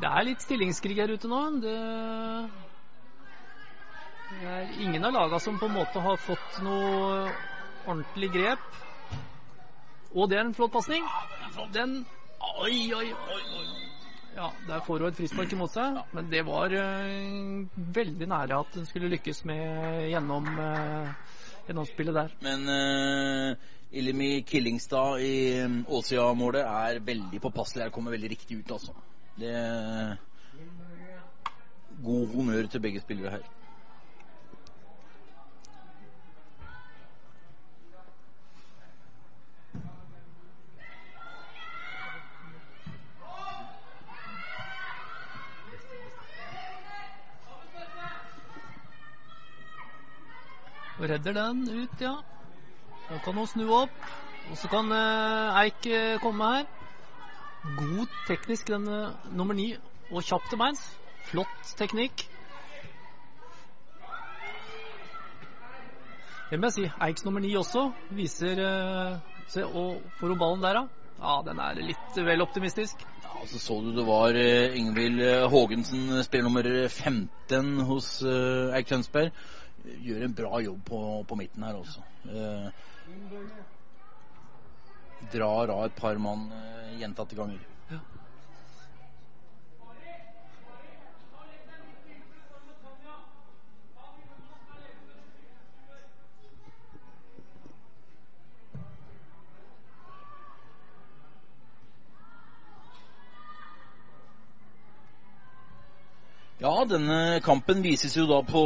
Det 0.00 0.08
er 0.08 0.24
litt 0.24 0.40
stillingskrig 0.44 0.96
her 0.96 1.12
ute 1.12 1.28
nå. 1.28 1.40
Det, 1.60 1.74
det 4.30 4.52
er 4.54 4.70
ingen 4.80 5.04
av 5.04 5.12
laga 5.16 5.40
som 5.42 5.58
på 5.60 5.68
en 5.68 5.76
måte 5.76 6.00
har 6.00 6.16
fått 6.24 6.62
noe 6.64 7.28
ordentlig 7.84 8.30
grep. 8.32 8.64
Og 10.14 10.30
det 10.30 10.40
er 10.40 10.46
en 10.46 10.56
flott 10.56 10.72
pasning. 10.72 11.04
Den 11.74 12.00
Oi, 12.60 12.88
oi, 12.96 13.10
oi. 13.12 13.66
Ja, 14.32 14.46
der 14.64 14.80
får 14.86 15.02
hun 15.02 15.10
et 15.10 15.18
frispark 15.18 15.52
imot 15.52 15.74
seg, 15.74 15.98
men 16.16 16.30
det 16.32 16.40
var 16.46 16.72
uh, 16.72 17.80
veldig 17.98 18.28
nære 18.30 18.60
at 18.62 18.78
hun 18.78 18.86
skulle 18.88 19.10
lykkes 19.12 19.42
med 19.48 20.06
gjennom, 20.08 20.48
uh, 20.56 21.34
gjennomspillet 21.66 22.16
der. 22.16 22.32
Men 22.46 22.64
uh, 22.70 23.68
Ilimi 23.92 24.30
Killingstad 24.48 25.20
i 25.26 25.34
Åsia-målet 25.84 26.64
er 26.64 27.02
veldig 27.04 27.42
påpasselig. 27.42 27.88
Her 27.88 27.94
kommer 27.94 28.16
veldig 28.16 28.32
riktig 28.32 28.62
ut, 28.62 28.76
altså. 28.78 28.96
Det 29.38 30.18
God 32.04 32.34
honnør 32.34 32.66
til 32.66 32.80
begge 32.80 33.00
spillere 33.00 33.30
her. 33.30 33.38
Og 50.98 51.08
redder 51.08 51.32
den 51.32 51.82
ut, 51.82 52.00
ja. 52.00 52.14
Da 53.10 53.18
kan 53.24 53.34
hun 53.34 53.46
snu 53.46 53.72
opp. 53.72 53.90
Og 54.50 54.56
så 54.56 54.68
kan 54.68 54.92
eh, 54.92 55.62
Eik 55.62 55.86
eh, 55.86 56.18
komme 56.20 56.44
her. 56.44 56.79
God 57.64 58.08
teknisk, 58.26 58.68
den 58.72 58.88
eh, 58.88 59.10
nummer 59.36 59.54
ni. 59.54 59.74
Og 60.10 60.24
kjapp 60.26 60.48
til 60.50 60.58
beins. 60.60 60.82
Flott 61.30 61.74
teknikk. 61.78 62.24
Det 66.50 66.58
må 66.58 66.66
jeg 66.66 66.76
si. 66.78 66.86
Eiks 67.06 67.26
nummer 67.26 67.42
ni 67.44 67.52
også 67.58 67.90
viser 68.16 68.64
eh, 68.64 69.18
Se, 69.50 69.64
og 69.66 70.02
får 70.20 70.30
hun 70.30 70.38
ballen 70.38 70.60
der, 70.62 70.76
da? 70.78 71.00
Ja, 71.20 71.40
den 71.44 71.58
er 71.58 71.78
litt 71.82 72.18
vel 72.26 72.42
optimistisk. 72.42 73.02
Ja, 73.24 73.32
så 73.50 73.58
så 73.58 73.78
du 73.82 73.90
det 73.96 74.04
var 74.06 74.36
uh, 74.36 74.76
Ingvild 74.78 75.20
eh, 75.26 75.46
Haagensen, 75.50 76.22
spiller 76.22 76.46
nummer 76.46 76.68
15 76.86 77.80
hos 77.88 78.12
uh, 78.22 78.70
Eik 78.78 78.86
Tønsberg. 78.88 79.34
Gjør 80.06 80.22
en 80.24 80.36
bra 80.38 80.60
jobb 80.62 80.84
på, 80.86 81.00
på 81.26 81.38
midten 81.40 81.66
her 81.66 81.80
også. 81.80 82.04
Eh, 82.30 82.70
drar 85.20 85.68
av 85.68 85.84
et 85.84 85.96
par 85.96 86.16
mann 86.18 86.48
eh, 86.52 86.98
gjentatte 87.00 87.36
ganger. 87.36 87.60
Ja. 87.90 88.00
Ja, 106.60 106.74
denne 106.84 107.40
kampen 107.40 107.80
vises 107.80 108.12
jo 108.18 108.26
da 108.28 108.42
på 108.44 108.60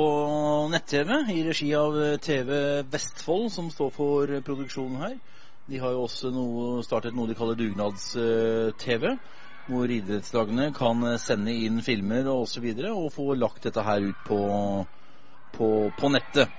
nett-TV 0.73 1.21
i 1.31 1.43
regi 1.47 1.69
av 1.79 1.95
eh, 2.03 2.17
TV 2.19 2.83
Vestfold, 2.91 3.53
som 3.55 3.71
står 3.71 3.93
for 3.95 4.33
eh, 4.35 4.43
produksjonen 4.43 4.99
her. 4.99 5.15
De 5.67 5.79
har 5.81 5.95
jo 5.95 6.03
også 6.05 6.29
noe, 6.35 6.83
startet 6.85 7.15
noe 7.17 7.31
de 7.31 7.37
kaller 7.39 7.57
dugnads-TV, 7.57 9.07
hvor 9.65 9.93
idrettslagene 9.95 10.69
kan 10.77 11.01
eh, 11.09 11.21
sende 11.23 11.55
inn 11.57 11.81
filmer 11.85 12.29
og 12.29 12.45
osv. 12.45 12.67
Og, 12.91 13.09
få 13.15 13.31
lagt 13.39 13.65
dette 13.65 13.85
her 13.87 14.05
ut 14.11 14.21
på, 14.29 14.41
på, 15.57 15.69
på 15.97 16.13
nettet. 16.13 16.53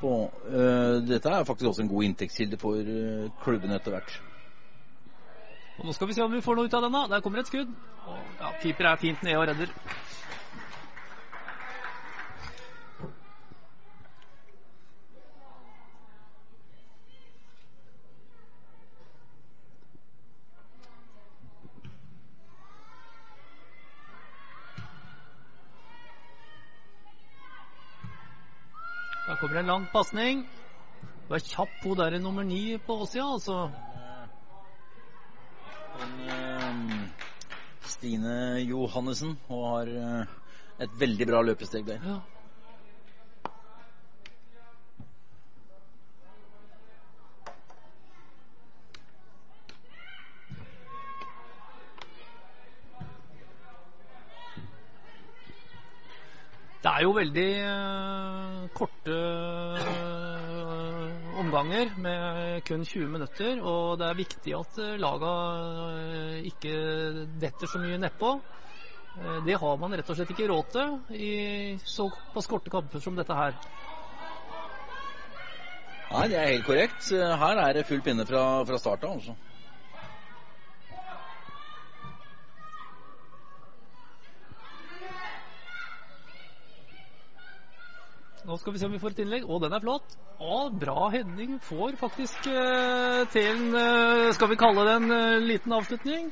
På, 0.00 0.14
øh, 0.48 1.02
dette 1.04 1.28
er 1.28 1.44
faktisk 1.44 1.68
også 1.68 1.84
en 1.84 1.92
god 1.92 2.06
inntektskilde 2.08 2.56
for 2.60 2.80
øh, 2.80 3.28
klubben 3.44 3.76
etter 3.76 3.92
hvert. 3.92 4.16
Og 5.76 5.88
nå 5.88 5.92
skal 5.92 6.08
vi 6.08 6.16
se 6.16 6.24
om 6.24 6.32
vi 6.32 6.40
får 6.44 6.56
noe 6.56 6.68
ut 6.68 6.78
av 6.78 6.86
denne. 6.86 7.04
Der 7.12 7.20
kommer 7.24 7.42
et 7.42 7.52
skudd. 7.52 7.76
Og, 8.08 8.24
ja, 8.40 8.54
keeper 8.62 8.88
er 8.88 9.00
fint 9.04 9.20
nede 9.24 9.36
og 9.36 9.48
redder. 9.52 9.76
Kommer 29.50 29.60
en 29.60 29.66
lang 29.66 29.86
pasning. 29.90 30.42
Hun 31.26 31.34
er 31.34 31.42
kjapp, 31.42 31.72
hun 31.82 31.96
der 31.98 32.14
er 32.14 32.22
nummer 32.22 32.44
ni 32.46 32.78
på 32.86 33.00
åssida, 33.02 33.24
altså. 33.34 33.70
Men, 35.98 36.12
øh, 36.30 37.08
Stine 37.82 38.60
Johannessen 38.62 39.38
Hun 39.48 39.64
har 39.64 39.90
øh, 40.20 40.26
et 40.80 41.00
veldig 41.00 41.26
bra 41.26 41.42
løpesteg 41.42 41.86
der. 41.86 41.98
Ja. 42.06 42.20
Det 56.82 56.90
er 56.90 57.02
jo 57.02 57.10
veldig 57.10 57.50
eh, 57.60 58.39
korte 58.76 59.14
eh, 59.80 61.38
omganger 61.40 61.92
med 61.98 62.64
kun 62.68 62.84
20 62.84 63.08
minutter, 63.10 63.60
og 63.62 63.98
det 64.00 64.06
er 64.08 64.18
viktig 64.18 64.54
at 64.56 64.80
eh, 64.82 64.96
laga 65.00 65.32
eh, 65.96 66.48
ikke 66.50 66.74
detter 67.42 67.70
så 67.70 67.80
mye 67.82 68.00
nedpå. 68.00 68.34
Det 69.44 69.56
har 69.58 69.78
man 69.82 69.92
rett 69.98 70.06
og 70.06 70.16
slett 70.16 70.30
ikke 70.30 70.46
råd 70.46 70.68
til 70.70 71.16
i 71.18 71.30
såpass 71.82 72.46
korte 72.48 72.70
kamper 72.70 73.02
som 73.02 73.16
dette 73.18 73.34
her. 73.34 73.56
Nei, 76.10 76.28
det 76.30 76.38
er 76.38 76.52
helt 76.52 76.66
korrekt. 76.66 77.08
Her 77.10 77.58
er 77.58 77.74
det 77.74 77.88
full 77.88 78.04
pinne 78.06 78.22
fra, 78.26 78.44
fra 78.66 78.78
start 78.78 79.02
av. 79.08 79.18
Altså. 79.18 79.49
Nå 88.44 88.56
skal 88.56 88.72
vi 88.72 88.78
se 88.80 88.86
om 88.88 88.92
vi 88.92 88.98
får 89.00 89.12
et 89.12 89.18
innlegg. 89.24 89.44
Å, 89.44 89.58
den 89.60 89.74
er 89.76 89.82
flott. 89.84 90.14
Å, 90.40 90.60
bra 90.72 91.10
Henning 91.12 91.58
Får 91.60 91.98
faktisk 92.00 92.46
eh, 92.48 93.26
til 93.28 93.48
en 93.50 93.76
eh, 93.76 94.30
Skal 94.32 94.48
vi 94.48 94.56
kalle 94.60 94.86
det 94.88 94.94
en 94.96 95.12
eh, 95.12 95.42
liten 95.44 95.74
avslutning? 95.76 96.30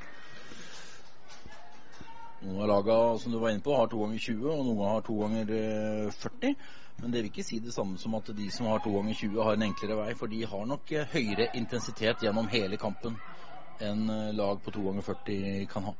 Noen 2.47 2.63
av 2.65 2.71
lagene 2.71 3.21
som 3.21 3.35
du 3.35 3.37
var 3.43 3.53
inne 3.53 3.65
på, 3.65 3.75
har 3.77 3.91
to 3.93 4.01
ganger 4.01 4.23
20, 4.25 4.49
og 4.55 4.65
noen 4.71 4.93
har 4.95 5.05
to 5.05 5.19
ganger 5.21 5.53
eh, 5.59 6.17
40. 6.17 6.57
Men 7.03 7.13
det 7.13 7.21
vil 7.21 7.31
ikke 7.31 7.47
si 7.47 7.61
det 7.63 7.77
samme 7.77 8.01
som 8.01 8.17
at 8.17 8.33
de 8.41 8.49
som 8.55 8.71
har 8.73 8.81
to 8.83 8.95
ganger 8.97 9.19
20, 9.21 9.43
har 9.45 9.59
en 9.59 9.69
enklere 9.69 10.01
vei. 10.01 10.11
For 10.17 10.33
de 10.33 10.41
har 10.49 10.67
nok 10.73 10.97
høyere 11.13 11.51
intensitet 11.61 12.25
gjennom 12.25 12.49
hele 12.55 12.81
kampen 12.81 13.21
enn 13.85 14.09
lag 14.35 14.65
på 14.65 14.73
to 14.75 14.89
ganger 14.89 15.05
40 15.13 15.69
kan 15.71 15.93
ha. 15.93 15.99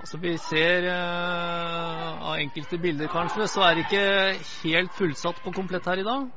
Altså 0.00 0.16
Vi 0.16 0.32
ser 0.40 0.86
eh, 0.88 2.22
av 2.24 2.38
enkelte 2.40 2.78
bilder 2.80 3.10
kanskje, 3.12 3.44
så 3.52 3.66
er 3.66 3.76
det 3.76 3.82
ikke 3.84 4.04
helt 4.62 4.94
fullsatt 4.96 5.42
på 5.44 5.52
komplett 5.52 5.88
her 5.90 6.00
i 6.00 6.06
dag. 6.06 6.30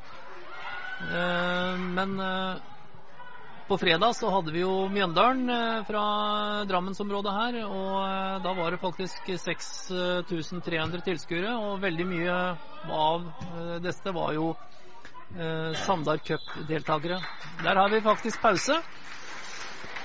Eh, 1.00 1.78
men 1.80 2.18
eh, 2.20 2.58
på 3.72 3.78
fredag 3.80 4.18
så 4.18 4.34
hadde 4.34 4.52
vi 4.52 4.66
jo 4.66 4.90
Mjøndalen 4.92 5.48
fra 5.88 6.04
Drammensområdet 6.68 7.38
her. 7.38 7.60
Og 7.64 8.44
da 8.44 8.54
var 8.58 8.76
det 8.76 8.82
faktisk 8.84 9.32
6300 9.32 11.06
tilskuere, 11.08 11.56
og 11.56 11.80
veldig 11.86 12.08
mye 12.10 12.36
av 12.84 13.32
dette 13.86 14.12
var 14.14 14.36
jo 14.36 14.52
Sandar 15.80 16.20
Cup-deltakere. 16.22 17.24
Der 17.64 17.80
har 17.80 17.90
vi 17.90 18.04
faktisk 18.04 18.44
pause. 18.44 18.76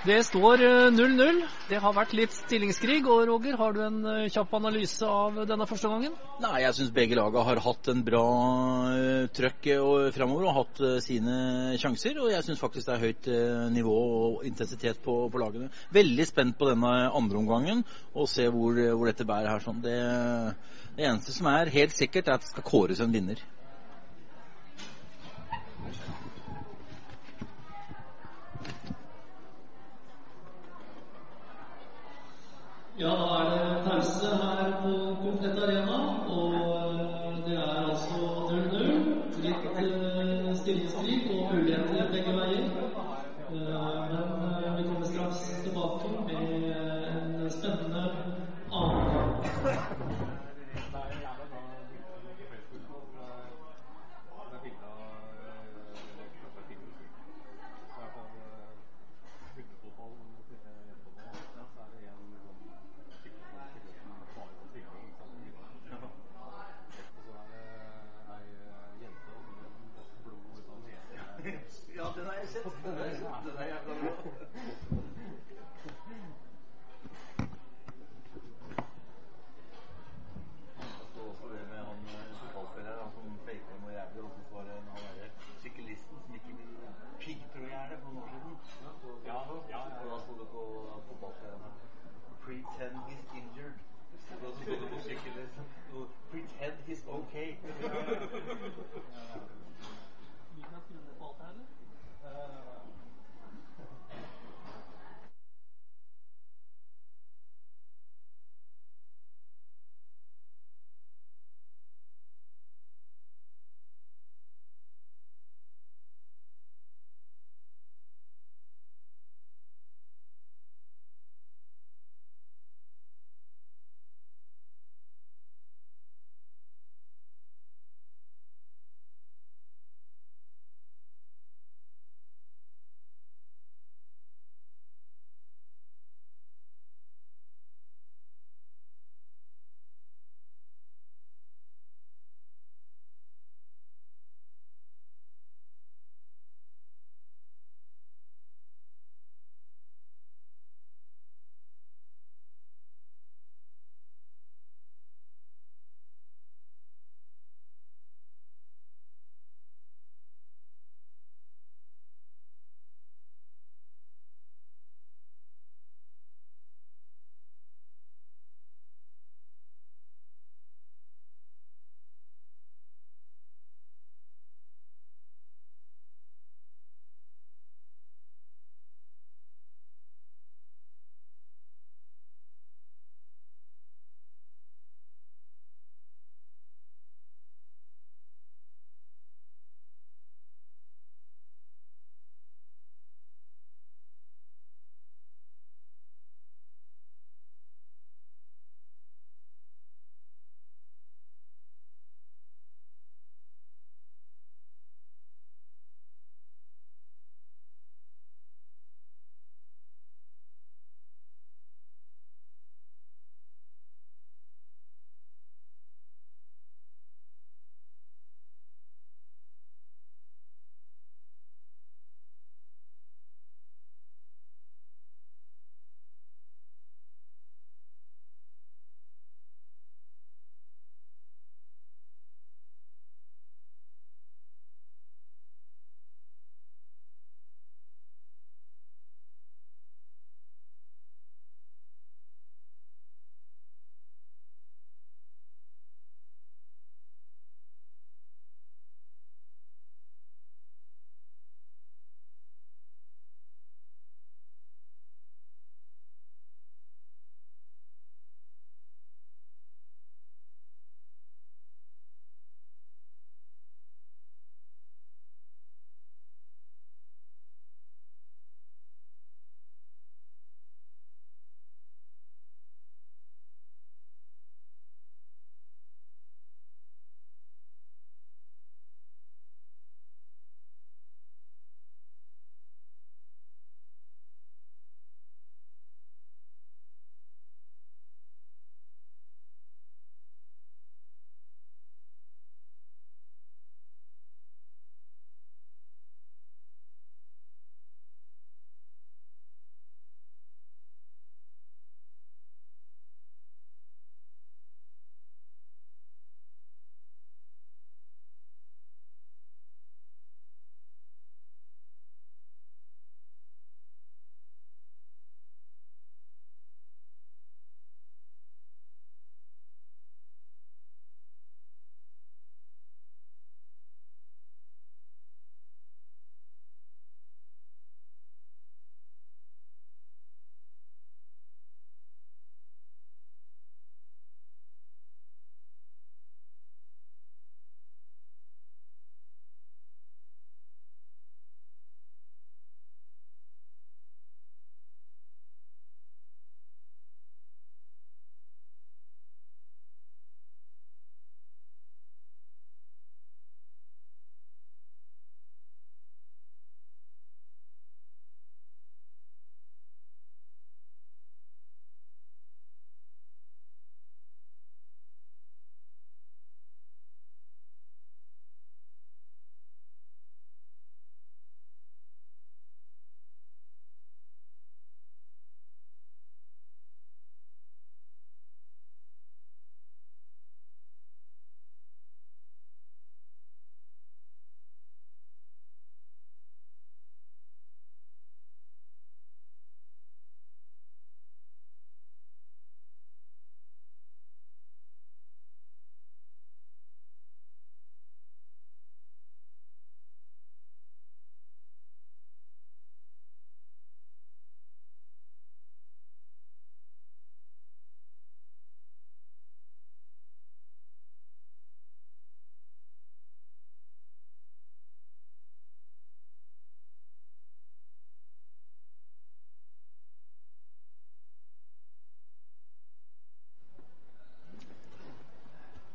Det 0.06 0.18
står 0.22 0.62
eh, 0.62 0.90
0-0. 0.94 1.40
Det 1.66 1.78
har 1.82 1.94
vært 1.96 2.12
litt 2.14 2.34
stillingskrig. 2.37 3.00
Og 3.11 3.24
Roger, 3.26 3.56
har 3.58 3.74
du 3.74 3.80
en 3.82 3.96
eh, 4.06 4.28
kjapp 4.30 4.52
analyse 4.54 5.02
av 5.02 5.40
denne 5.48 5.66
første 5.66 5.90
gangen? 5.90 6.14
Nei, 6.44 6.61
jeg 6.62 6.76
syns 6.76 6.92
begge 6.94 7.18
lagene 7.18 7.42
har 7.48 7.61
hatt 7.64 7.90
en 7.90 8.04
bra 8.06 8.22
uh, 8.94 9.26
trøkk 9.34 9.66
framover 10.14 10.46
og 10.46 10.56
hatt 10.61 10.82
sine 11.02 11.74
sjanser. 11.82 12.22
Og 12.22 12.30
jeg 12.30 12.46
syns 12.46 12.62
faktisk 12.62 12.87
det 12.87 12.94
er 12.94 13.04
høyt 13.08 13.28
nivå 13.74 13.98
og 13.98 14.46
intensitet 14.46 15.02
på, 15.02 15.18
på, 15.32 15.42
lagene. 15.42 15.72
Veldig 15.94 16.28
spent 16.30 16.58
på 16.61 16.70
denne 16.70 16.94
andre 17.08 17.42
omgangen 17.42 17.82
og 18.14 18.30
se 18.30 18.46
hvor, 18.54 18.78
hvor 18.94 19.11
dette 19.11 19.26
bærer 19.26 19.50
her. 19.50 19.66
Sånn. 19.66 19.82
Det, 19.82 19.98
det 20.94 21.11
eneste 21.11 21.34
som 21.34 21.50
er 21.50 21.74
helt 21.74 21.98
sikkert, 21.98 22.30
er 22.30 22.38
at 22.38 22.46
det 22.46 22.54
skal 22.54 22.70
kåres 22.70 23.02
en 23.02 23.14
vinner. 23.14 23.42
Ja, 33.00 33.06
da 33.06 33.34
er 33.40 33.50
det 33.50 33.84
pause 33.84 34.26
her 34.26 35.97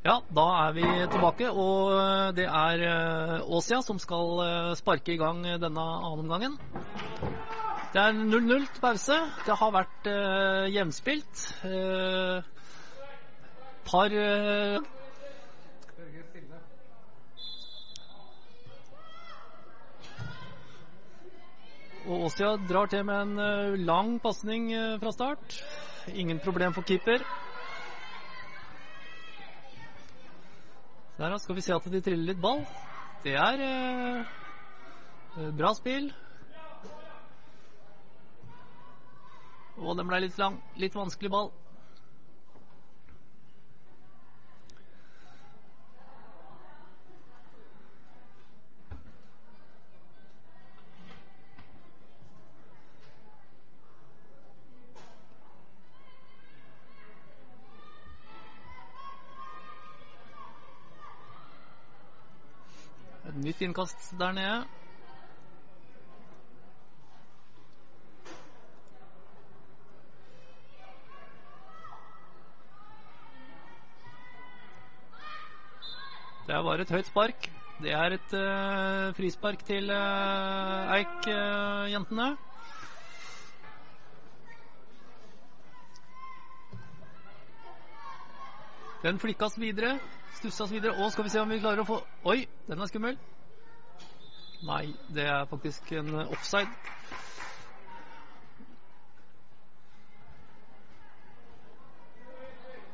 Ja, 0.03 0.17
da 0.35 0.43
er 0.65 0.73
vi 0.75 0.83
tilbake, 0.83 1.47
og 1.47 1.93
eh, 1.95 2.31
det 2.35 2.43
er 2.43 2.81
eh, 2.83 3.45
Åsia 3.55 3.77
som 3.79 3.95
skal 4.03 4.41
eh, 4.43 4.71
sparke 4.75 5.13
i 5.13 5.19
gang 5.21 5.37
denne 5.61 5.79
andre 5.79 6.09
omgangen. 6.25 6.57
Det 7.93 8.01
er 8.01 8.17
0-0 8.17 8.65
til 8.67 8.81
pause. 8.83 9.15
Det 9.47 9.55
har 9.61 9.71
vært 9.71 10.09
eh, 10.11 10.65
jevnspilt. 10.75 11.43
Eh, 11.69 12.43
par 13.87 14.17
eh, 14.17 14.91
Og 22.03 22.27
Åsia 22.27 22.57
drar 22.59 22.91
til 22.91 23.07
med 23.07 23.39
en 23.39 23.79
lang 23.87 24.17
pasning 24.19 24.67
fra 24.99 25.15
start. 25.15 25.61
Ingen 26.11 26.43
problem 26.43 26.75
for 26.75 26.83
keeper. 26.83 27.23
Der 31.23 31.37
skal 31.39 31.55
vi 31.55 31.61
se 31.63 31.71
at 31.71 31.85
de 31.87 32.01
triller 32.03 32.33
litt 32.33 32.39
ball. 32.43 32.65
Det 33.23 33.31
er 33.39 33.61
eh, 33.63 35.51
bra 35.55 35.69
spill. 35.77 36.09
Og 39.79 39.95
den 39.95 40.09
ble 40.09 40.19
litt 40.25 40.35
lang. 40.41 40.57
Litt 40.75 40.97
vanskelig 40.99 41.31
ball. 41.31 41.47
Nytt 63.43 63.61
innkast 63.61 64.13
der 64.19 64.31
nede. 64.31 64.63
Det 76.47 76.59
bare 76.63 76.81
et 76.83 76.91
høyt 76.91 77.07
spark. 77.07 77.45
Det 77.81 77.91
er 77.91 78.13
et 78.15 78.33
uh, 78.37 79.13
frispark 79.17 79.63
til 79.65 79.89
uh, 79.91 80.91
Eik-jentene. 80.97 82.27
Den 89.03 89.19
flikkas 89.19 89.57
videre. 89.59 89.97
Stussas 90.39 90.71
videre. 90.71 90.95
Og 90.97 91.11
skal 91.11 91.23
vi 91.23 91.29
se 91.29 91.41
om 91.41 91.49
vi 91.49 91.61
klarer 91.61 91.83
å 91.83 91.87
få 91.87 92.01
Oi, 92.29 92.43
den 92.67 92.81
er 92.81 92.91
skummel. 92.91 93.19
Nei, 94.63 94.85
det 95.11 95.27
er 95.27 95.45
faktisk 95.51 95.91
en 95.99 96.13
offside. 96.23 96.71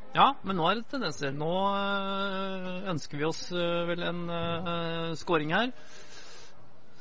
Ja, 0.10 0.32
men 0.42 0.58
nå 0.58 0.66
er 0.66 0.80
det 0.80 0.88
tendenser. 0.90 1.32
Nå 1.38 1.52
øh, 1.70 2.90
ønsker 2.90 3.20
vi 3.20 3.28
oss 3.28 3.44
øh, 3.54 3.88
vel 3.88 4.02
en 4.04 4.24
øh, 4.30 5.16
scoring 5.16 5.54
her. 5.54 5.70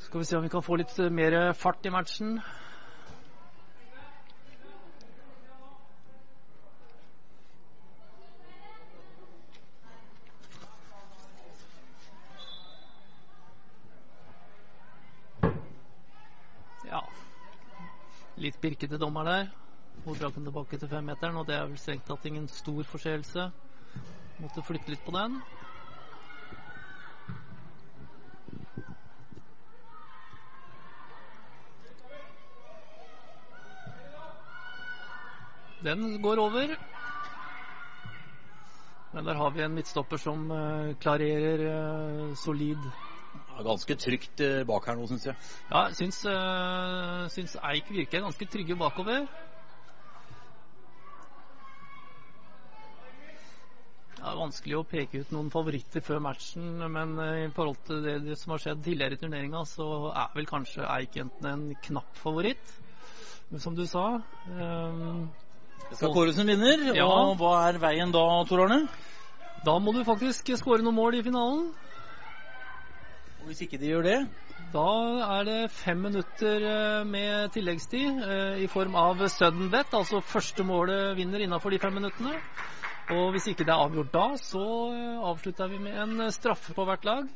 Skal 0.05 0.19
vi 0.19 0.25
se 0.29 0.37
om 0.37 0.43
vi 0.43 0.49
kan 0.53 0.63
få 0.63 0.77
litt 0.77 0.93
mer 1.11 1.53
fart 1.57 1.85
i 1.85 1.89
matchen. 1.89 2.39
Ja. 16.85 17.01
Litt 18.49 18.57
pirkete 18.57 18.97
dommer 18.97 19.27
der. 19.27 19.49
Hvor 20.01 20.15
dra 20.17 20.31
den 20.33 20.47
tilbake 20.47 20.77
til 20.81 20.89
femmeteren, 20.89 21.35
og 21.37 21.43
det 21.45 21.53
er 21.53 21.67
vel 21.69 21.77
strengt 21.77 22.07
tatt 22.07 22.23
ingen 22.25 22.47
stor 22.49 22.87
forseelse. 22.89 23.43
Måtte 24.41 24.63
flytte 24.65 24.89
litt 24.89 25.03
på 25.05 25.13
den. 25.13 25.35
Den 35.85 36.07
går 36.25 36.41
over. 36.41 36.73
Men 39.13 39.29
der 39.29 39.37
har 39.43 39.53
vi 39.53 39.61
en 39.67 39.77
midtstopper 39.77 40.25
som 40.25 40.49
eh, 40.57 40.95
klarerer 41.05 41.67
eh, 41.67 42.33
solid. 42.33 42.89
Ganske 43.59 43.95
trygt 43.99 44.41
eh, 44.45 44.63
bak 44.67 44.85
her 44.87 44.95
nå, 44.95 45.05
syns 45.09 45.25
jeg. 45.27 45.35
Ja, 45.67 45.85
jeg 45.89 45.97
syns, 45.99 46.19
eh, 46.31 47.23
syns 47.33 47.55
Eik 47.71 47.89
virker 47.91 48.23
ganske 48.23 48.47
trygge 48.47 48.77
bakover. 48.79 49.25
Det 54.19 54.27
er 54.27 54.39
vanskelig 54.39 54.75
å 54.75 54.85
peke 54.87 55.21
ut 55.23 55.29
noen 55.31 55.51
favoritter 55.51 56.03
før 56.03 56.21
matchen, 56.23 56.71
men 56.91 57.13
eh, 57.23 57.45
i 57.47 57.51
forhold 57.55 57.81
til 57.87 58.01
det, 58.03 58.15
det 58.25 58.39
som 58.39 58.55
har 58.55 58.63
skjedd 58.63 58.81
tidligere 58.83 59.15
i 59.15 59.21
turneringa, 59.21 59.65
så 59.67 59.89
er 60.11 60.31
vel 60.35 60.47
kanskje 60.49 60.87
Eik-jentene 60.87 61.53
en 61.55 61.67
knapp 61.89 62.19
favoritt. 62.19 62.73
Som 63.57 63.75
du 63.75 63.85
sa 63.89 64.21
Um, 64.49 65.29
skal 65.89 66.11
kåres 66.13 66.37
en 66.37 66.49
vinner, 66.49 66.83
Ja. 66.93 67.05
og 67.07 67.37
hva 67.39 67.69
er 67.69 67.79
veien 67.81 68.11
da, 68.13 68.21
Tor 68.45 68.65
Arne? 68.65 68.83
Da 69.63 69.77
må 69.81 69.93
du 69.95 70.03
faktisk 70.05 70.51
skåre 70.59 70.83
noen 70.85 70.95
mål 70.95 71.17
i 71.17 71.23
finalen. 71.25 71.71
Og 73.39 73.47
hvis 73.47 73.61
ikke 73.63 73.79
de 73.79 73.91
gjør 73.93 74.03
det 74.03 74.17
Da 74.73 74.87
er 75.37 75.45
det 75.47 75.59
fem 75.71 76.01
minutter 76.03 76.65
eh, 76.69 77.05
med 77.07 77.53
tilleggstid 77.55 78.19
eh, 78.25 78.63
i 78.65 78.67
form 78.67 78.97
av 78.99 79.23
sudden 79.31 79.71
bet. 79.71 79.93
Altså 79.95 80.19
første 80.21 80.65
målet 80.67 81.15
vinner 81.17 81.45
innafor 81.45 81.73
de 81.73 81.79
fem 81.79 81.95
minuttene. 81.95 82.35
Og 83.15 83.31
hvis 83.33 83.47
ikke 83.49 83.65
det 83.65 83.73
er 83.73 83.85
avgjort 83.85 84.11
da, 84.13 84.25
så 84.37 84.65
eh, 84.93 85.23
avslutter 85.31 85.71
vi 85.71 85.79
med 85.87 85.97
en 86.03 86.27
straffe 86.35 86.75
på 86.77 86.85
hvert 86.85 87.07
lag. 87.07 87.31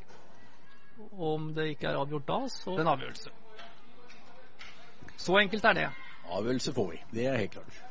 Om 1.18 1.50
det 1.56 1.72
ikke 1.72 1.90
er 1.90 1.98
avgjort 1.98 2.28
da, 2.28 2.40
så 2.52 2.76
en 2.78 2.94
avgjørelse. 2.94 3.34
Så 5.18 5.40
enkelt 5.40 5.66
er 5.66 5.80
det. 5.80 5.90
Avgjørelse 6.30 6.76
får 6.76 6.92
vi. 6.92 7.04
Det 7.16 7.28
er 7.32 7.42
helt 7.42 7.58
klart. 7.58 7.82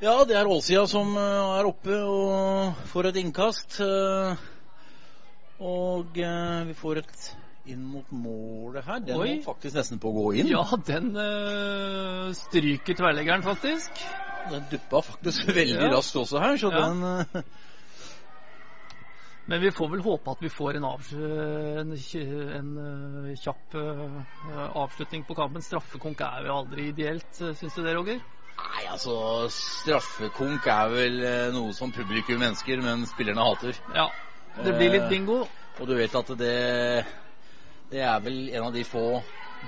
Ja, 0.00 0.18
det 0.24 0.36
er 0.36 0.48
Ålsida 0.48 0.86
som 0.88 1.14
er 1.20 1.68
oppe 1.68 1.96
og 2.02 2.86
får 2.90 3.10
et 3.10 3.20
innkast. 3.22 3.80
Og 5.60 6.16
eh, 6.16 6.62
vi 6.70 6.74
får 6.78 7.02
et 7.02 7.24
inn 7.70 7.82
mot 7.84 8.08
målet 8.16 8.86
her. 8.86 9.02
Den 9.04 9.20
Oi. 9.20 9.32
må 9.38 9.44
faktisk 9.44 9.76
nesten 9.76 10.00
på 10.00 10.08
å 10.10 10.16
gå 10.16 10.28
inn. 10.40 10.48
Ja, 10.48 10.62
den 10.88 11.10
eh, 11.20 12.30
stryker 12.38 12.96
tverrleggeren, 12.96 13.44
faktisk. 13.44 14.00
Den 14.48 14.64
duppa 14.70 15.02
faktisk 15.04 15.50
veldig 15.60 15.76
Ja. 15.76 15.90
raskt 15.92 16.16
også 16.16 16.40
her, 16.40 16.56
så 16.62 16.72
Ja. 16.72 16.86
den 16.88 17.04
eh, 17.04 17.42
Men 19.50 19.60
vi 19.64 19.70
får 19.74 19.88
vel 19.90 20.02
håpe 20.04 20.30
at 20.30 20.42
vi 20.44 20.48
får 20.52 20.76
en, 20.78 20.84
en, 20.86 21.92
en 21.92 22.68
eh, 23.26 23.36
kjapp 23.40 23.74
avslutning 24.78 25.24
på 25.26 25.34
kampen. 25.34 25.64
Straffekonk 25.64 26.20
er 26.22 26.46
jo 26.46 26.54
aldri 26.60 26.84
ideelt, 26.92 27.32
syns 27.34 27.74
du 27.74 27.82
det, 27.82 27.96
Roger? 27.98 28.20
Nei, 28.60 28.84
altså, 28.92 29.16
straffekonk 29.50 30.68
er 30.70 30.92
vel 30.94 31.18
noe 31.56 31.72
som 31.74 31.90
publikum 31.92 32.44
ønsker, 32.46 32.78
men 32.84 33.02
spillerne 33.10 33.42
hater. 33.48 33.80
Ja. 33.96 34.06
Det 34.58 34.72
blir 34.72 34.90
litt 34.96 35.08
bingo. 35.10 35.44
Og 35.78 35.88
du 35.88 35.94
vet 35.96 36.14
at 36.18 36.32
det, 36.38 36.54
det 37.92 38.02
er 38.04 38.22
vel 38.24 38.40
en 38.50 38.66
av 38.66 38.74
de 38.74 38.84
få 38.84 39.04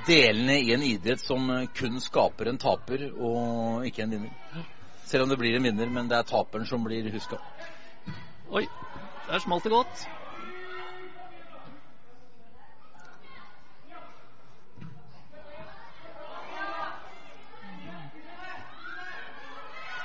delene 0.07 0.59
i 0.61 0.73
en 0.75 0.85
idrett 0.85 1.21
som 1.23 1.49
kun 1.77 2.01
skaper 2.01 2.51
en 2.51 2.61
taper 2.61 3.07
og 3.13 3.87
ikke 3.89 4.05
en 4.05 4.17
vinner. 4.17 4.67
Selv 5.07 5.27
om 5.27 5.33
det 5.33 5.39
blir 5.41 5.57
en 5.57 5.69
vinner, 5.69 5.91
men 5.93 6.09
det 6.09 6.19
er 6.19 6.29
taperen 6.29 6.67
som 6.69 6.85
blir 6.85 7.11
huska. 7.13 7.39
Oi, 8.53 8.67
der 9.29 9.45
smalt 9.45 9.65
det 9.69 9.73
godt. 9.73 10.07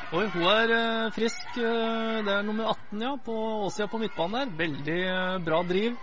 Oi, 0.07 0.23
hun 0.31 0.45
er 0.47 0.71
eh, 0.71 1.07
frisk. 1.15 1.47
eh, 1.59 2.19
det 2.23 2.31
er 2.31 2.45
nummer 2.47 2.69
18, 2.71 3.01
ja, 3.03 3.15
på 3.25 3.33
Åsia 3.65 3.89
på 3.91 3.99
midtbanen 3.99 4.37
der. 4.39 4.53
Veldig 4.61 4.99
eh, 5.03 5.33
bra 5.43 5.59
driv. 5.67 5.97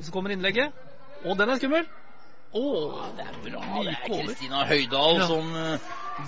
Så 0.00 0.12
kommer 0.12 0.34
innlegget. 0.34 0.74
Og 1.24 1.38
den 1.40 1.48
er 1.54 1.60
skummel! 1.60 1.86
Å, 2.56 2.64
Det 3.16 3.24
er 3.24 3.38
bra. 3.46 3.62
Det 3.80 3.94
er. 3.94 4.02
Kristina 4.04 4.62
Høydahl 4.68 5.18
Ja. 5.22 5.26
som 5.28 5.48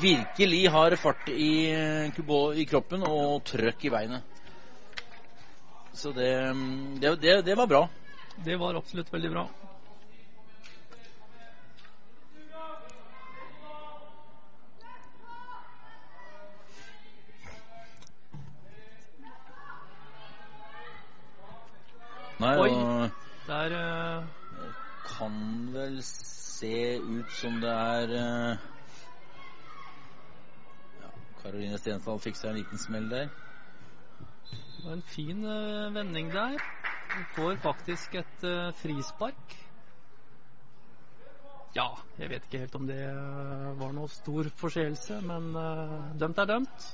virkelig 0.01 0.63
har 0.73 0.97
fart 1.01 1.29
i, 1.33 1.53
i 1.73 2.65
kroppen 2.69 3.05
og 3.07 3.45
trøkk 3.49 3.85
i 3.89 3.93
beinet. 3.93 4.25
Så 5.97 6.13
det, 6.17 6.33
mm, 6.57 6.99
det, 7.01 7.15
det, 7.23 7.37
det 7.47 7.57
var 7.57 7.69
bra. 7.71 7.85
Det 8.45 8.57
var 8.61 8.77
absolutt 8.81 9.13
veldig 9.13 9.31
bra. 9.37 9.47
Nei, 22.39 22.55
Oi. 22.55 22.71
og 22.71 23.11
Det 23.49 23.55
er 23.67 23.73
eh, 23.75 24.67
kan 25.09 25.39
vel 25.75 25.97
se 26.07 26.99
ut 27.03 27.33
som 27.35 27.57
det 27.59 27.73
er 27.73 28.13
uh, 28.15 28.67
ja, 31.01 31.11
Karoline 31.41 31.81
Stensdal 31.83 32.21
fikk 32.23 32.39
seg 32.39 32.53
en 32.53 32.61
liten 32.61 32.79
smell 32.79 33.09
der. 33.11 33.33
det 34.53 34.85
var 34.85 34.95
en 34.95 35.03
fin 35.17 35.43
uh, 35.43 35.89
vending 35.97 36.31
der. 36.35 36.63
Hun 37.17 37.27
får 37.35 37.59
faktisk 37.65 38.15
et 38.21 38.47
frispark. 38.79 39.57
Ja, 41.75 41.89
jeg 42.21 42.31
vet 42.31 42.47
ikke 42.47 42.63
helt 42.63 42.79
om 42.79 42.87
det 42.87 43.01
var 43.81 43.97
noe 43.97 44.13
stor 44.13 44.47
forseelse, 44.61 45.19
men 45.27 45.51
dømt 46.21 46.39
er 46.39 46.51
dømt. 46.53 46.91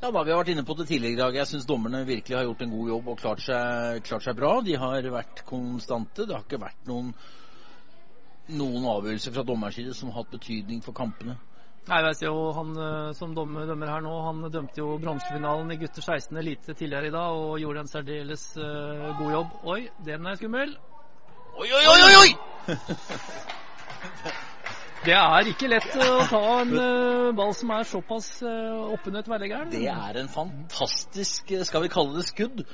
Ja, 0.00 0.10
da, 0.10 0.22
Vi 0.24 0.30
har 0.30 0.42
vært 0.42 0.52
inne 0.52 0.64
på 0.66 0.76
det 0.76 0.86
tidligere 0.90 1.14
i 1.14 1.18
dag. 1.18 1.36
Jeg 1.38 1.48
syns 1.48 1.66
dommerne 1.68 2.02
virkelig 2.04 2.36
har 2.36 2.44
gjort 2.44 2.62
en 2.66 2.72
god 2.74 2.88
jobb 2.92 3.10
og 3.12 3.18
klart 3.20 3.42
seg, 3.44 4.02
klart 4.04 4.26
seg 4.26 4.36
bra. 4.36 4.52
De 4.64 4.76
har 4.76 5.08
vært 5.12 5.40
konstante. 5.48 6.26
Det 6.26 6.36
har 6.36 6.44
ikke 6.44 6.60
vært 6.60 6.88
noen, 6.90 7.12
noen 8.60 8.88
avgjørelser 8.92 9.32
fra 9.32 9.44
dommerens 9.48 9.78
side 9.80 9.94
som 9.96 10.12
har 10.12 10.20
hatt 10.20 10.34
betydning 10.36 10.82
for 10.84 10.96
kampene. 10.96 11.38
Nei, 11.86 12.00
jeg 12.02 12.18
ser 12.18 12.32
jo 12.32 12.50
han 12.52 12.72
eh, 12.82 13.10
som 13.14 13.32
dommer, 13.34 13.64
dømmer 13.70 13.92
her 13.94 14.02
nå, 14.02 14.14
han 14.26 14.40
dømte 14.50 14.82
jo 14.82 14.96
bronsefinalen 15.00 15.70
i 15.70 15.78
gutter 15.80 16.02
16 16.02 16.40
elite 16.42 16.74
tidligere 16.74 17.12
i 17.12 17.14
dag 17.14 17.38
og 17.38 17.60
gjorde 17.62 17.84
en 17.84 17.92
særdeles 17.92 18.48
uh, 18.58 19.12
god 19.20 19.30
jobb. 19.36 19.54
Oi, 19.70 19.78
den 20.08 20.26
er 20.26 20.40
skummel. 20.40 20.74
Oi, 21.56 21.70
oi, 21.70 21.84
oi, 21.92 22.00
oi! 22.10 22.16
oi! 22.24 22.74
Det 25.06 25.14
er 25.14 25.46
ikke 25.46 25.68
lett 25.70 25.92
å 26.02 26.24
ta 26.26 26.40
en 26.64 26.72
eh, 26.82 27.28
ball 27.38 27.52
som 27.54 27.70
er 27.76 27.86
såpass 27.86 28.26
uh, 28.42 28.90
oppunder 28.96 29.22
tverrleggeren. 29.22 29.70
Det 29.70 29.84
er 29.92 30.18
en 30.18 30.30
fantastisk, 30.32 31.52
eh, 31.54 31.62
skal 31.68 31.84
vi 31.84 31.90
kalle 31.92 32.18
det 32.18 32.26
skudd. 32.26 32.64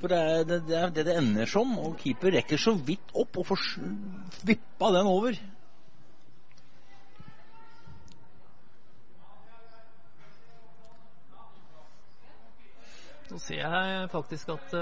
For 0.00 0.08
det 0.08 0.20
er 0.20 0.46
det 0.48 0.58
det, 0.70 0.78
er 0.78 0.94
det, 0.94 1.04
det 1.10 1.18
ender 1.20 1.50
som, 1.50 1.74
og 1.78 2.00
keeper 2.00 2.32
rekker 2.38 2.60
så 2.60 2.72
vidt 2.74 3.12
opp 3.12 3.36
og 3.42 3.50
får 3.50 3.66
vippa 4.48 4.88
den 4.96 5.10
over. 5.10 5.36
Nå 13.32 13.38
ser 13.40 13.62
jeg 13.62 14.08
faktisk 14.12 14.50
at 14.52 14.74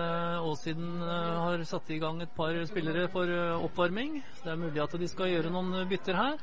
Åsiden 0.42 1.02
eh, 1.06 1.34
har 1.42 1.60
satt 1.68 1.90
i 1.94 2.00
gang 2.02 2.22
et 2.22 2.32
par 2.34 2.56
spillere 2.66 3.04
for 3.12 3.30
eh, 3.30 3.66
oppvarming. 3.66 4.16
Så 4.38 4.46
det 4.46 4.54
er 4.54 4.64
mulig 4.64 4.82
at 4.82 4.96
de 4.98 5.10
skal 5.10 5.30
gjøre 5.30 5.52
noen 5.54 5.84
bytter 5.90 6.18
her. 6.18 6.40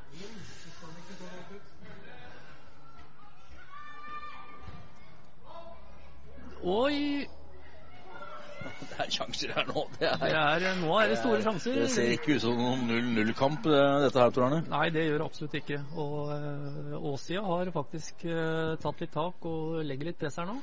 Oi! 6.61 7.27
Det 8.89 8.97
er 8.99 9.11
sjanser 9.13 9.53
her 9.55 9.67
nå. 9.69 9.83
Det 9.95 10.09
Det 10.19 10.29
er, 10.33 10.63
er, 10.65 10.79
nå 10.81 10.89
er 10.99 11.11
det 11.11 11.19
store 11.21 11.41
sjanser. 11.45 11.77
det 11.83 11.89
ser 11.93 12.13
ikke 12.15 12.35
ut 12.35 12.43
som 12.43 12.57
noen 12.57 12.83
0-0-kamp, 12.89 13.67
dette 14.03 14.19
her, 14.19 14.33
Tor 14.35 14.47
Arne. 14.47 14.63
Nei, 14.71 14.87
det 14.93 15.05
gjør 15.05 15.21
det 15.21 15.27
absolutt 15.29 15.57
ikke. 15.61 15.79
Og 15.95 16.33
uh, 16.33 17.11
Åsia 17.13 17.43
har 17.45 17.71
faktisk 17.75 18.25
eh, 18.27 18.73
tatt 18.81 19.03
litt 19.03 19.13
tak 19.13 19.47
og 19.47 19.79
legger 19.87 20.11
litt 20.11 20.19
press 20.19 20.39
her 20.41 20.49
nå. 20.49 20.57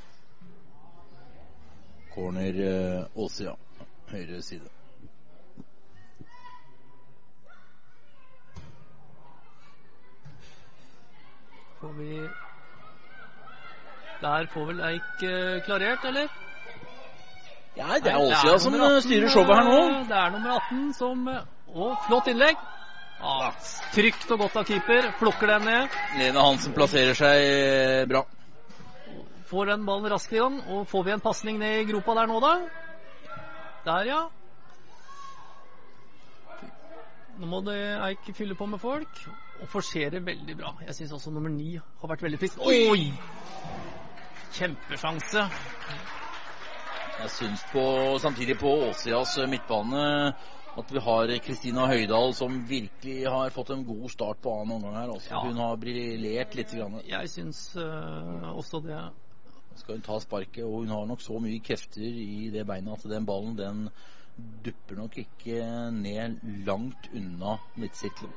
Corner 2.14 2.58
Åsia, 3.18 3.56
høyre 4.12 4.42
side. 4.44 4.70
Får 11.80 11.96
vi 11.98 12.12
Der 14.24 14.46
får 14.48 14.68
vel 14.70 14.78
Eik 14.88 15.22
eh, 15.28 15.58
klarert, 15.66 16.04
eller? 16.08 16.28
Ja, 17.76 17.98
det 18.00 18.12
er 18.12 18.20
Åsia 18.22 18.54
som 18.62 18.76
18, 18.76 19.02
styrer 19.04 19.32
showet 19.32 19.58
her 19.58 19.66
nå. 19.66 19.80
Det 20.08 20.16
er 20.16 20.30
nummer 20.32 20.54
18 20.62 20.84
som 20.96 21.26
eh, 21.28 21.42
Å, 21.74 21.90
flott 22.06 22.30
innlegg! 22.30 22.60
Ah, 23.24 23.50
trygt 23.94 24.30
og 24.34 24.40
godt 24.44 24.56
av 24.60 24.68
keeper. 24.68 25.10
Plukker 25.18 25.50
den 25.54 25.66
ned. 25.68 25.98
Lene 26.20 26.44
Hansen 26.44 26.74
plasserer 26.76 27.16
seg 27.18 27.42
eh, 27.42 28.04
bra. 28.08 28.22
Får 29.50 29.72
den 29.72 29.84
ballen 29.88 30.12
raskt 30.12 30.32
i 30.34 30.40
gang. 30.40 30.58
Og 30.72 30.86
får 30.88 31.06
vi 31.06 31.14
en 31.14 31.24
pasning 31.24 31.60
ned 31.60 31.82
i 31.82 31.86
gropa 31.88 32.16
der 32.20 32.30
nå, 32.30 32.40
da? 32.44 32.54
Der, 33.84 34.08
ja. 34.08 34.20
Nå 37.40 37.50
må 37.50 37.60
det 37.66 37.78
Eik 38.06 38.28
fylle 38.36 38.56
på 38.56 38.68
med 38.70 38.80
folk. 38.82 39.24
Og 39.60 39.68
forserer 39.72 40.24
veldig 40.24 40.56
bra. 40.60 40.76
Jeg 40.86 41.00
syns 41.00 41.16
også 41.18 41.32
nummer 41.34 41.52
ni 41.52 41.74
har 41.76 42.14
vært 42.14 42.24
veldig 42.24 42.40
frisk. 42.44 42.62
Oi! 42.64 43.10
Kjempesjanse. 44.54 45.46
Jeg 47.14 47.30
syns 47.30 47.62
på, 47.72 47.84
samtidig 48.22 48.58
på 48.58 48.70
Åsias 48.88 49.36
midtbane 49.50 50.04
at 50.74 50.90
vi 50.90 51.02
har 51.02 51.30
Kristina 51.42 51.86
Høydahl 51.90 52.34
som 52.34 52.56
virkelig 52.66 53.28
har 53.30 53.50
fått 53.54 53.70
en 53.74 53.84
god 53.86 54.08
start 54.10 54.40
på 54.42 54.54
annen 54.54 54.76
omgang 54.76 54.96
her. 54.98 55.12
Også. 55.14 55.30
Ja. 55.30 55.42
Hun 55.42 55.58
har 55.62 55.76
briljert 55.78 56.54
litt. 56.58 56.74
Grann. 56.74 57.00
Jeg 57.06 57.30
syns 57.30 57.60
uh, 57.78 58.50
også 58.54 58.82
det. 58.86 58.98
Skal 59.78 59.98
hun 59.98 60.06
ta 60.06 60.18
sparket, 60.22 60.64
og 60.66 60.84
hun 60.84 60.94
har 60.94 61.06
nok 61.10 61.22
så 61.22 61.38
mye 61.42 61.62
krefter 61.62 62.02
i 62.02 62.50
det 62.54 62.66
beinet 62.66 62.94
at 62.94 63.10
den 63.10 63.26
ballen 63.26 63.56
den 63.58 63.88
dupper 64.64 64.98
nok 64.98 65.18
ikke 65.18 65.60
ned 65.94 66.40
langt 66.66 67.10
unna 67.14 67.58
midtstreken. 67.78 68.34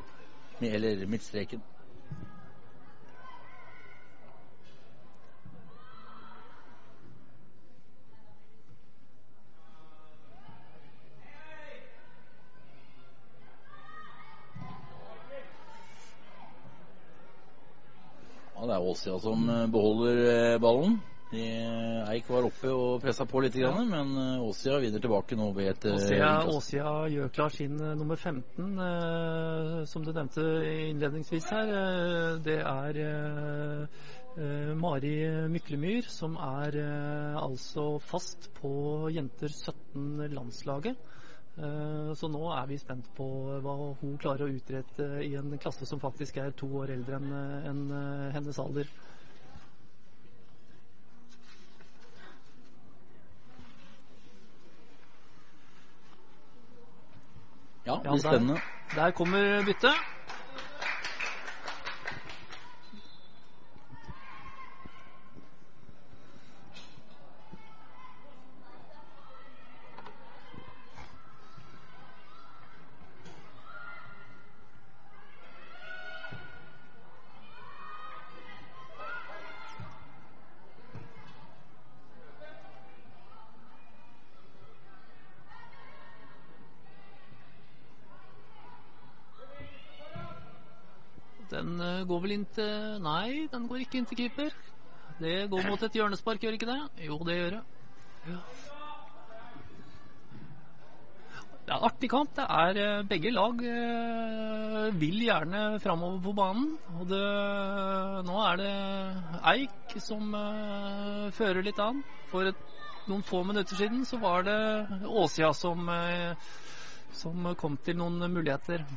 Åsia 18.88 19.20
som 19.20 19.50
eh, 19.50 19.68
beholder 19.68 20.20
eh, 20.32 20.58
ballen. 20.64 21.00
Eh, 21.32 22.10
Eik 22.14 22.30
var 22.32 22.46
oppe 22.48 22.72
og 22.72 23.02
pressa 23.04 23.26
på 23.28 23.42
litt, 23.44 23.58
ja. 23.60 23.74
men 23.84 24.14
Åsia 24.46 24.78
vinner 24.80 25.02
tilbake 25.04 25.36
nå 25.36 25.50
ved 25.58 25.74
et 25.74 25.88
innkast. 25.92 26.54
Åsia 26.54 26.94
gjør 27.12 27.34
klar 27.36 27.52
sin 27.52 27.76
nummer 27.76 28.16
15, 28.16 28.70
eh, 28.86 29.82
som 29.92 30.06
du 30.08 30.14
nevnte 30.14 30.46
innledningsvis 30.88 31.50
her. 31.52 31.74
Det 32.46 32.62
er 32.64 33.02
eh, 33.04 34.72
Mari 34.80 35.18
Myklemyr, 35.52 36.08
som 36.14 36.40
er 36.40 36.80
eh, 36.80 37.38
altså 37.42 37.98
fast 38.00 38.52
på 38.62 38.72
jenter 39.12 39.52
17-landslaget. 39.52 40.96
Eh, 41.58 42.14
så 42.14 42.28
nå 42.30 42.42
er 42.54 42.68
vi 42.70 42.78
spent 42.78 43.08
på 43.18 43.26
hva 43.66 43.74
hun 43.98 44.18
klarer 44.22 44.46
å 44.46 44.54
utrette 44.54 45.08
i 45.26 45.32
en 45.40 45.56
klasse 45.58 45.88
som 45.90 46.02
faktisk 46.02 46.38
er 46.38 46.52
to 46.54 46.70
år 46.84 46.92
eldre 46.94 47.18
enn 47.18 47.32
enn, 47.34 47.80
eh, 47.98 48.34
hennes 48.36 48.60
alder. 48.62 48.92
Ja, 57.88 57.96
det 57.96 58.04
blir 58.04 58.12
der. 58.12 58.20
spennende. 58.20 58.62
Der 58.94 59.12
kommer 59.12 59.66
byttet. 59.66 59.96
Den 91.68 91.82
eh, 91.84 92.06
går 92.08 92.24
vel 92.24 92.34
inn 92.38 92.48
til 92.56 93.02
Nei, 93.04 93.44
den 93.52 93.68
går 93.68 93.84
ikke 93.84 94.00
inn 94.00 94.08
til 94.08 94.22
keeper. 94.22 94.54
Det 95.20 95.36
går 95.52 95.66
mot 95.68 95.82
et 95.84 95.96
hjørnespark, 95.98 96.44
gjør 96.46 96.56
ikke 96.56 96.70
det? 96.70 96.80
Jo, 97.04 97.18
det 97.28 97.36
gjør 97.36 97.56
det. 97.58 97.64
Ja. 98.30 98.38
Det 101.68 101.76
er 101.76 101.84
artig 101.90 102.10
kamp. 102.14 102.32
Det 102.38 102.46
er 102.48 102.80
eh, 102.84 103.02
Begge 103.10 103.34
lag 103.36 103.60
eh, 103.68 104.86
vil 105.02 105.26
gjerne 105.26 105.66
framover 105.84 106.22
på 106.24 106.36
banen. 106.38 106.70
Og 107.02 107.12
det, 107.12 107.20
nå 108.30 108.40
er 108.46 108.64
det 108.64 108.72
Eik 109.52 109.98
som 110.06 110.32
fører 111.36 111.68
litt 111.68 111.84
an. 111.84 112.00
For 112.32 112.48
et, 112.48 112.64
noen 113.12 113.28
få 113.28 113.44
minutter 113.50 113.76
siden 113.76 114.08
så 114.08 114.22
var 114.24 114.48
det 114.48 114.58
Åsia 115.04 115.52
som, 115.56 115.92
som 117.12 117.52
kom 117.60 117.76
til 117.84 118.00
noen 118.00 118.24
muligheter. 118.32 118.88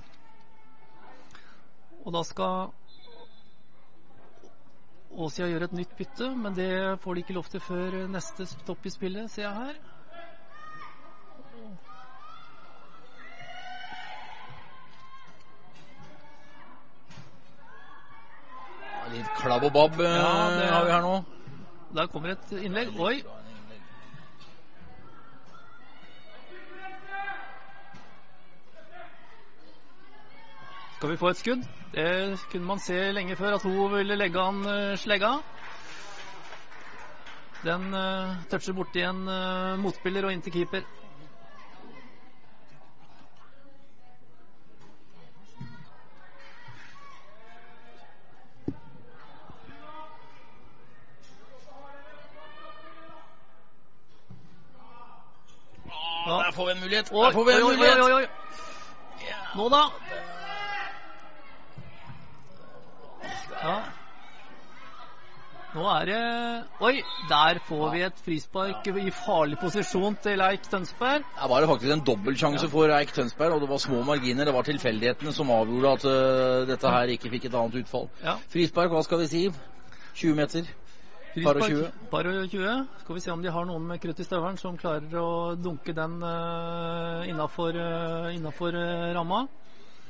Og 2.05 2.15
da 2.17 2.23
skal 2.25 2.71
Åsia 5.11 5.49
gjøre 5.51 5.67
et 5.67 5.75
nytt 5.75 5.93
bytte, 5.99 6.31
men 6.39 6.55
det 6.55 6.71
får 7.03 7.15
de 7.15 7.23
ikke 7.25 7.35
lov 7.37 7.49
til 7.51 7.61
før 7.61 7.97
neste 8.09 8.47
stopp 8.49 8.87
i 8.87 8.93
spillet, 8.95 9.31
ser 9.33 9.49
jeg 9.49 9.57
her. 9.59 9.81
Litt 19.11 19.31
klabb 19.35 19.65
og 19.67 19.73
babb 19.75 19.97
ja, 20.05 20.29
det, 20.55 20.67
har 20.71 20.85
vi 20.87 20.93
her 20.95 21.03
nå. 21.03 21.15
Der 21.99 22.07
kommer 22.13 22.37
et 22.37 22.53
innlegg. 22.55 22.95
Oi! 22.95 23.17
Skal 30.95 31.11
vi 31.11 31.19
få 31.19 31.35
et 31.35 31.43
skudd? 31.43 31.80
Det 31.95 32.39
kunne 32.53 32.67
man 32.67 32.79
se 32.79 33.13
lenge 33.13 33.37
før 33.37 33.55
at 33.55 33.63
hun 33.63 33.93
ville 33.93 34.17
legge 34.17 34.41
an 34.41 34.63
eh, 34.67 34.99
slegga. 34.99 35.33
Den 37.65 37.95
uh, 37.95 38.37
toucher 38.51 38.73
borti 38.73 39.03
en 39.05 39.27
uh, 39.29 39.77
motspiller 39.83 40.25
og 40.25 40.33
inn 40.33 40.41
til 40.41 40.53
keeper. 40.55 40.87
Ja, 56.27 56.39
der 56.39 56.53
får 56.53 56.67
vi 56.67 56.73
en 56.73 56.81
mulighet. 56.81 57.11
Der 57.11 57.33
får 57.33 57.45
vi 57.45 57.53
en 57.53 57.63
oi, 57.63 57.77
oi, 57.77 58.01
oi, 58.03 58.13
oi. 58.13 58.27
Nå, 59.57 59.69
da. 59.69 60.10
Ja. 63.61 63.81
Nå 65.71 65.85
er 65.87 66.09
det 66.09 66.21
Oi, 66.83 67.03
der 67.31 67.61
får 67.63 67.85
vi 67.93 68.01
et 68.03 68.23
frispark 68.25 68.89
i 68.91 69.13
farlig 69.15 69.59
posisjon 69.61 70.17
til 70.25 70.43
Eik 70.43 70.65
Tønsberg. 70.67 71.23
Det 71.37 71.51
var 71.53 71.63
det 71.63 71.69
faktisk 71.71 71.95
en 71.95 72.03
dobbeltsjanse 72.09 72.71
for 72.73 72.91
Eik 72.97 73.13
Tønsberg, 73.15 73.55
og 73.55 73.63
det 73.63 73.69
var 73.71 73.83
små 73.85 74.01
marginer. 74.09 74.49
Det 74.49 74.55
var 74.57 74.67
tilfeldighetene 74.67 75.35
som 75.37 75.53
avgjorde 75.55 75.93
at 75.93 76.09
uh, 76.09 76.67
dette 76.73 76.95
her 76.97 77.15
ikke 77.15 77.31
fikk 77.37 77.47
et 77.51 77.59
annet 77.61 77.85
utfall. 77.85 78.09
Ja. 78.25 78.35
Frispark, 78.51 78.91
hva 78.91 79.05
skal 79.07 79.23
vi 79.23 79.31
si? 79.31 79.45
20 80.19 80.41
meter? 80.41 80.73
Par 81.37 81.61
og 81.61 81.69
20. 81.69 81.87
Par 82.11 82.27
og 82.27 82.51
20. 82.51 82.75
Skal 83.05 83.21
vi 83.21 83.23
se 83.23 83.31
om 83.31 83.45
de 83.45 83.55
har 83.55 83.69
noen 83.69 83.87
med 83.93 84.03
krutt 84.03 84.19
i 84.19 84.27
støvelen 84.27 84.59
som 84.59 84.81
klarer 84.81 85.15
å 85.23 85.55
dunke 85.55 85.95
den 85.95 86.19
uh, 86.25 87.23
innafor 87.31 87.79
uh, 87.79 89.15
ramma. 89.15 89.45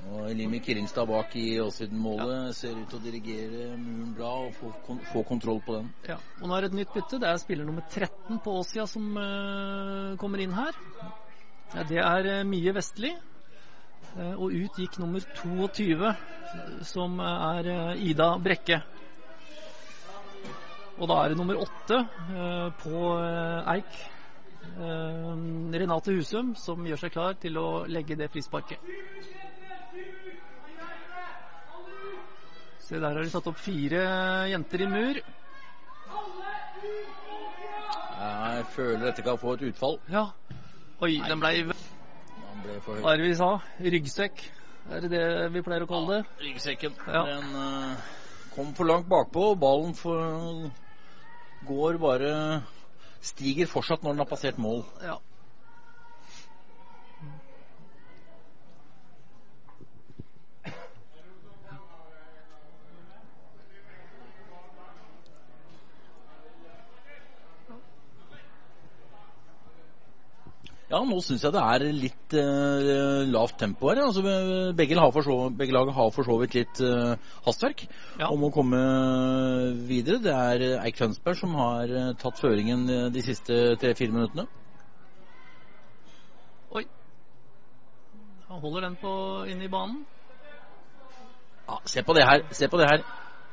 Og 0.08 0.30
Elimi 0.30 0.58
Kiringstad 0.64 1.06
bak 1.08 1.34
i 1.36 1.60
Åssiden-målet 1.60 2.56
ser 2.56 2.78
ut 2.78 2.88
til 2.90 2.98
å 2.98 3.02
dirigere 3.04 3.76
muren 3.78 4.14
bra 4.16 4.30
og 4.46 4.54
få, 4.56 4.70
kon 4.86 5.00
få 5.12 5.22
kontroll 5.28 5.60
på 5.66 5.76
den. 5.76 5.90
Ja. 6.08 6.16
Og 6.40 6.48
nå 6.48 6.56
er 6.56 6.64
det 6.64 6.70
et 6.70 6.78
nytt 6.80 6.94
bytte. 6.94 7.20
Det 7.20 7.28
er 7.28 7.40
spiller 7.42 7.68
nummer 7.68 7.84
13 7.84 8.40
på 8.42 8.54
Åsia 8.62 8.86
som 8.90 9.10
uh, 9.18 10.16
kommer 10.20 10.42
inn 10.42 10.56
her. 10.56 10.78
Ja, 11.74 11.84
det 11.86 12.00
er 12.02 12.30
uh, 12.30 12.46
Mie 12.48 12.74
Vestli. 12.74 13.12
Uh, 14.16 14.34
og 14.40 14.56
ut 14.56 14.80
gikk 14.80 14.96
nummer 15.02 15.24
22, 15.42 16.14
som 16.88 17.20
er 17.22 17.70
Ida 18.00 18.32
Brekke. 18.42 18.80
Og 21.00 21.08
da 21.08 21.20
er 21.20 21.32
det 21.32 21.38
nummer 21.38 21.60
8 21.60 22.00
på 22.80 23.04
Eik. 23.76 24.00
Renate 25.80 26.12
Husum 26.12 26.52
som 26.58 26.84
gjør 26.84 27.00
seg 27.00 27.14
klar 27.14 27.38
til 27.40 27.56
å 27.56 27.68
legge 27.88 28.18
det 28.20 28.28
frisparket. 28.34 28.82
Se, 32.80 32.98
der 32.98 33.06
har 33.06 33.22
de 33.22 33.30
satt 33.30 33.46
opp 33.46 33.58
fire 33.58 34.00
jenter 34.50 34.82
i 34.82 34.88
mur. 34.90 35.20
Jeg 38.20 38.64
føler 38.74 39.04
dette 39.06 39.24
kan 39.24 39.38
få 39.40 39.54
et 39.56 39.62
utfall. 39.70 39.98
Ja. 40.10 40.24
Oi, 41.00 41.14
Nei. 41.16 41.28
den 41.30 41.40
blei 41.40 41.62
Hva 41.64 43.12
er 43.12 43.20
det 43.20 43.28
vi 43.28 43.36
sa? 43.38 43.52
Ryggsekk? 43.80 44.42
Er 44.90 45.04
det 45.04 45.10
det 45.12 45.24
vi 45.54 45.62
pleier 45.64 45.86
å 45.86 45.88
kalle 45.90 46.18
det? 46.18 46.42
Ryggsekken. 46.44 46.98
Ja. 47.06 47.22
Den 47.30 47.54
uh, 47.54 48.10
kom 48.54 48.74
for 48.76 48.90
langt 48.90 49.08
bakpå, 49.08 49.54
ballen 49.60 49.94
for, 49.96 50.68
går 51.68 51.98
bare 52.02 52.34
Stiger 53.20 53.68
fortsatt 53.68 54.02
når 54.02 54.14
den 54.14 54.22
har 54.24 54.28
passert 54.30 54.58
mål. 54.60 54.82
Ja. 55.04 55.18
Ja, 70.90 70.98
nå 71.06 71.20
syns 71.22 71.44
jeg 71.46 71.54
det 71.54 71.60
er 71.62 71.82
litt 71.94 72.34
uh, 72.34 73.20
lavt 73.30 73.60
tempo 73.60 73.92
her. 73.92 74.00
Altså, 74.02 74.24
begge, 74.74 74.96
har 74.98 75.22
så, 75.22 75.36
begge 75.54 75.74
lag 75.76 75.90
har 75.94 76.08
for 76.10 76.26
så 76.26 76.34
vidt 76.40 76.56
litt 76.58 76.80
uh, 76.82 77.12
hastverk 77.44 77.84
Ja. 78.18 78.26
om 78.26 78.42
å 78.48 78.50
komme 78.50 78.80
videre. 79.86 80.18
Det 80.24 80.34
er 80.34 80.64
Eik 80.80 80.98
Tønsberg 80.98 81.38
som 81.38 81.54
har 81.60 81.94
uh, 81.94 82.08
tatt 82.18 82.42
føringen 82.42 82.88
de 83.14 83.22
siste 83.22 83.60
tre-fire 83.78 84.16
minuttene. 84.16 84.48
Oi. 86.74 86.82
Han 88.48 88.58
holder 88.64 88.88
den 88.88 88.98
på 88.98 89.12
inne 89.46 89.68
i 89.68 89.70
banen. 89.70 90.02
Ja, 91.68 91.78
se 91.86 92.02
på 92.02 92.18
det 92.18 92.26
her. 92.26 92.42
Se 92.50 92.66
på 92.66 92.82
det 92.82 92.90
her. 92.90 93.06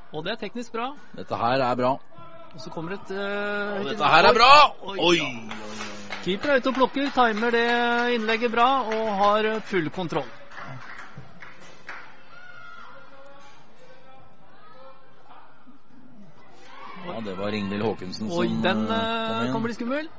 Og 0.10 0.26
det 0.26 0.34
er 0.34 0.42
teknisk 0.42 0.74
bra. 0.74 0.90
Dette 1.14 1.38
her 1.38 1.62
er 1.62 1.78
bra. 1.78 1.94
Og 2.56 2.66
så 2.66 2.74
kommer 2.74 2.98
et 2.98 3.14
uh, 3.14 3.78
Og 3.78 3.92
dette 3.92 4.10
her 4.16 4.32
er 4.32 4.42
bra! 4.42 4.52
Oi. 4.90 4.98
Oi! 5.06 5.97
Keeper 6.28 6.52
er 6.52 6.58
ute 6.60 6.72
og 6.74 6.76
plukker, 6.76 7.06
timer 7.16 7.54
det 7.56 7.68
innlegget 8.18 8.52
bra 8.52 8.66
og 8.84 9.06
har 9.16 9.46
full 9.64 9.86
kontroll. 9.96 10.28
Ja, 17.06 17.16
det 17.24 17.38
var 17.40 17.56
Ingvild 17.56 18.04
som 18.18 18.28
Oi, 18.36 18.50
den 18.60 18.84
inn. 18.84 19.54
kan 19.54 19.64
bli 19.64 19.78
skummel. 19.78 20.12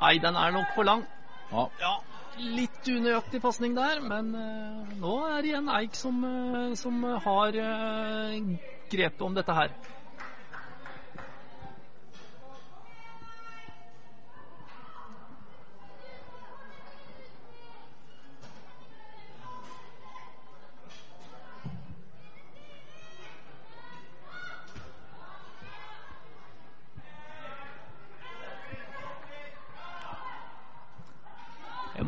Nei, 0.00 0.14
den 0.24 0.40
er 0.40 0.56
nok 0.56 0.72
for 0.72 0.88
lang. 0.88 1.04
Ja. 1.52 1.68
Ja, 1.84 1.94
litt 2.40 2.88
unøyaktig 2.88 3.42
pasning 3.44 3.76
der, 3.76 4.00
men 4.00 4.32
uh, 4.32 4.96
nå 5.04 5.18
er 5.34 5.42
det 5.42 5.52
igjen 5.52 5.68
Eik 5.68 6.00
som, 6.00 6.24
uh, 6.24 6.72
som 6.80 7.04
har 7.28 7.60
grepet 8.88 9.20
om 9.28 9.36
dette 9.36 9.60
her. 9.60 9.76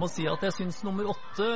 Må 0.05 0.11
si 0.13 0.27
at 0.29 0.43
jeg 0.45 0.53
syns 0.53 0.83
nummer 0.85 1.09
åtte 1.15 1.47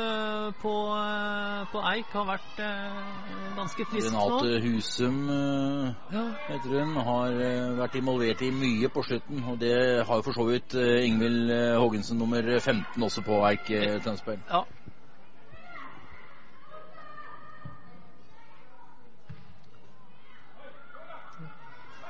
på, 0.62 0.72
eh, 0.96 1.64
på 1.72 1.82
Eik 1.90 2.14
har 2.16 2.26
vært 2.30 2.62
eh, 2.64 3.52
ganske 3.58 3.86
frisk 3.90 4.14
nå. 4.14 4.24
Renate 4.24 4.60
Husum 4.64 5.18
eh, 5.34 5.90
Ja, 6.14 6.24
heter 6.48 6.78
hun, 6.78 6.96
har 7.08 7.36
vært 7.82 7.98
involvert 8.00 8.44
i 8.46 8.50
mye 8.54 8.88
på 8.92 9.04
slutten. 9.04 9.44
Og 9.44 9.60
det 9.60 9.76
har 10.08 10.20
jo 10.20 10.26
for 10.30 10.38
så 10.38 10.48
vidt 10.48 10.78
eh, 10.78 11.04
Ingvild 11.08 11.52
Haagensen 11.76 12.20
nummer 12.20 12.42
15 12.58 13.08
også 13.10 13.26
på 13.26 13.42
Eik 13.50 13.72
eh, 13.76 13.98
Tønsberg. 14.04 14.44
ja. 14.48 14.64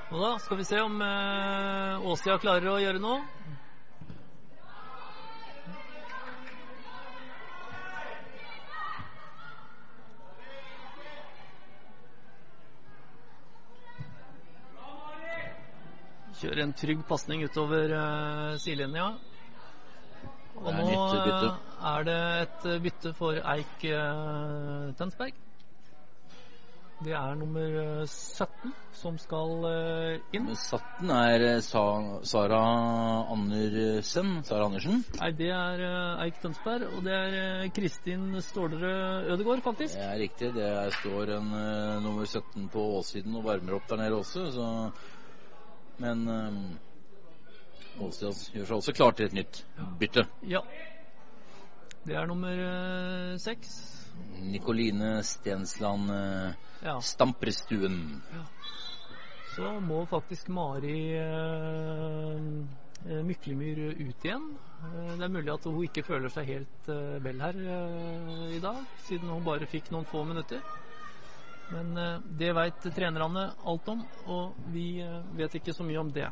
Og 0.09 0.23
da 0.23 0.29
skal 0.41 0.57
vi 0.57 0.65
se 0.65 0.79
om 0.81 1.03
eh, 1.05 2.07
Åsia 2.09 2.39
klarer 2.41 2.71
å 2.73 2.79
gjøre 2.81 3.03
noe. 3.03 3.58
Kjøre 16.39 16.63
en 16.63 16.77
trygg 16.79 17.03
pasning 17.09 17.43
utover 17.49 17.95
uh, 17.95 18.55
sidelinja. 18.63 19.11
Og 20.59 20.75
nå 20.75 20.87
eh, 20.91 21.45
er 21.93 22.07
det 22.07 22.17
et 22.43 22.65
eh, 22.67 22.81
bytte 22.83 23.13
for 23.15 23.39
Eik 23.39 23.85
eh, 23.87 24.89
Tønsberg. 24.99 25.37
Det 26.99 27.13
er 27.15 27.37
nummer 27.39 27.75
eh, 27.79 28.07
17 28.11 28.73
som 28.99 29.19
skal 29.23 29.53
eh, 29.69 30.25
inn. 30.35 30.49
Nummer 30.49 30.59
17 30.59 31.13
er 31.15 31.45
eh, 31.47 31.61
Sa 31.63 31.83
Sara 32.27 32.63
Andersen. 33.35 34.33
Sara 34.49 34.67
Andersen. 34.67 35.05
Nei, 35.21 35.29
det 35.39 35.53
er 35.55 35.85
eh, 35.87 36.25
Eik 36.25 36.41
Tønsberg, 36.43 36.89
og 36.97 37.07
det 37.07 37.15
er 37.15 37.37
eh, 37.43 37.69
Kristin 37.77 38.33
Stålerød 38.43 39.31
Ødegård, 39.37 39.63
faktisk. 39.69 39.95
Det 39.95 40.09
er 40.09 40.19
riktig. 40.25 40.51
Det 40.59 40.67
er, 40.73 40.91
står 40.99 41.37
en 41.37 41.55
eh, 41.61 41.95
nummer 42.03 42.27
17 42.27 42.67
på 42.75 42.89
åssiden 42.99 43.39
og 43.39 43.47
varmer 43.47 43.79
opp 43.79 43.87
der 43.93 44.03
nede 44.03 44.19
også. 44.19 44.49
Så. 44.59 44.73
Men 45.99 46.25
um, 46.31 46.61
Åsjøs 48.07 48.45
gjør 48.55 48.69
seg 48.69 48.77
også 48.79 48.95
klar 48.95 49.17
til 49.19 49.27
et 49.29 49.37
nytt 49.39 49.63
bytte. 49.99 50.25
Ja. 50.47 50.63
Det 52.07 52.15
er 52.17 52.29
nummer 52.31 52.61
eh, 52.65 53.33
seks. 53.43 53.73
Nikoline 54.39 55.19
Stensland 55.27 56.11
eh, 56.15 56.67
Ja. 56.87 57.01
Stamprestuen. 57.03 58.23
så 59.57 59.81
må 59.83 60.05
faktisk 60.07 60.49
Mari 60.55 61.01
uh, 61.19 62.39
Myklemyr 63.07 63.79
ut 63.99 64.25
igjen. 64.25 64.47
Eh, 64.79 65.13
det 65.19 65.25
er 65.25 65.33
mulig 65.33 65.53
at 65.53 65.65
hun 65.67 65.85
ikke 65.87 66.05
føler 66.07 66.33
seg 66.33 66.49
helt 66.51 66.91
eh, 66.93 67.17
vel 67.25 67.41
her 67.43 67.59
eh, 67.75 68.43
i 68.57 68.61
dag, 68.63 68.81
siden 69.07 69.31
hun 69.33 69.47
bare 69.47 69.69
fikk 69.71 69.91
noen 69.95 70.07
få 70.09 70.25
minutter. 70.29 70.63
Men 71.69 71.97
eh, 71.97 72.21
det 72.41 72.53
veit 72.57 72.87
trenerne 72.97 73.51
alt 73.65 73.89
om, 73.93 74.05
og 74.27 74.57
vi 74.73 75.01
eh, 75.05 75.19
vet 75.37 75.59
ikke 75.61 75.75
så 75.77 75.85
mye 75.85 76.01
om 76.01 76.13
det. 76.13 76.29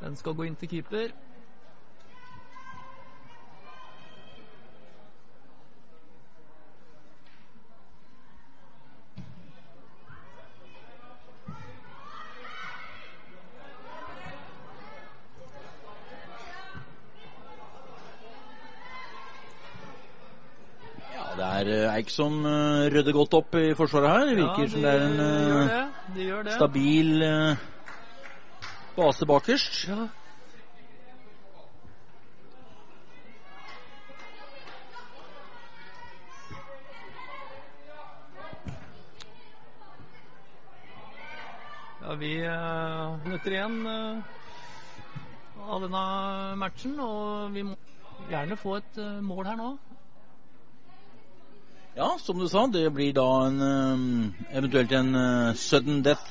Den 0.00 0.16
skal 0.16 0.32
gå 0.38 0.46
inn 0.48 0.56
til 0.56 0.70
keeper. 0.70 1.12
Ja, 21.18 21.62
det 21.64 21.78
eh, 22.08 22.12
som 22.12 22.44
uh, 22.44 22.86
rydder 22.92 23.12
godt 23.16 23.34
opp 23.38 23.58
i 23.60 23.74
forsvaret 23.78 24.10
her. 24.10 24.30
Det 24.30 24.38
virker 24.40 24.62
Ja, 24.64 24.68
som 24.68 24.82
det 24.82 24.94
er 24.94 25.04
en 25.06 25.20
uh, 25.20 25.26
de 26.14 26.14
det. 26.14 26.28
De 26.28 26.30
det. 26.44 26.54
stabil 26.56 27.22
uh, 27.22 27.56
base 28.96 29.26
bakerst. 29.26 29.84
Ja. 29.88 30.08
Ja, 42.08 42.14
vi 42.14 42.40
uh, 42.40 43.44
igjen 43.44 43.86
eh, 43.86 44.20
av 45.68 45.82
denne 45.84 46.04
matchen, 46.56 46.94
og 47.04 47.52
vi 47.52 47.66
må 47.68 47.74
gjerne 48.30 48.56
få 48.56 48.78
et 48.78 49.00
eh, 49.02 49.18
mål 49.24 49.44
her 49.50 49.58
nå. 49.60 49.66
Ja, 51.98 52.12
som 52.22 52.38
du 52.38 52.46
sa, 52.46 52.60
det 52.70 52.84
blir 52.94 53.10
da 53.10 53.26
en 53.48 53.56
eh, 53.66 54.58
eventuelt 54.60 54.92
en 54.94 55.08
eh, 55.18 55.54
sudden 55.58 56.04
death, 56.06 56.28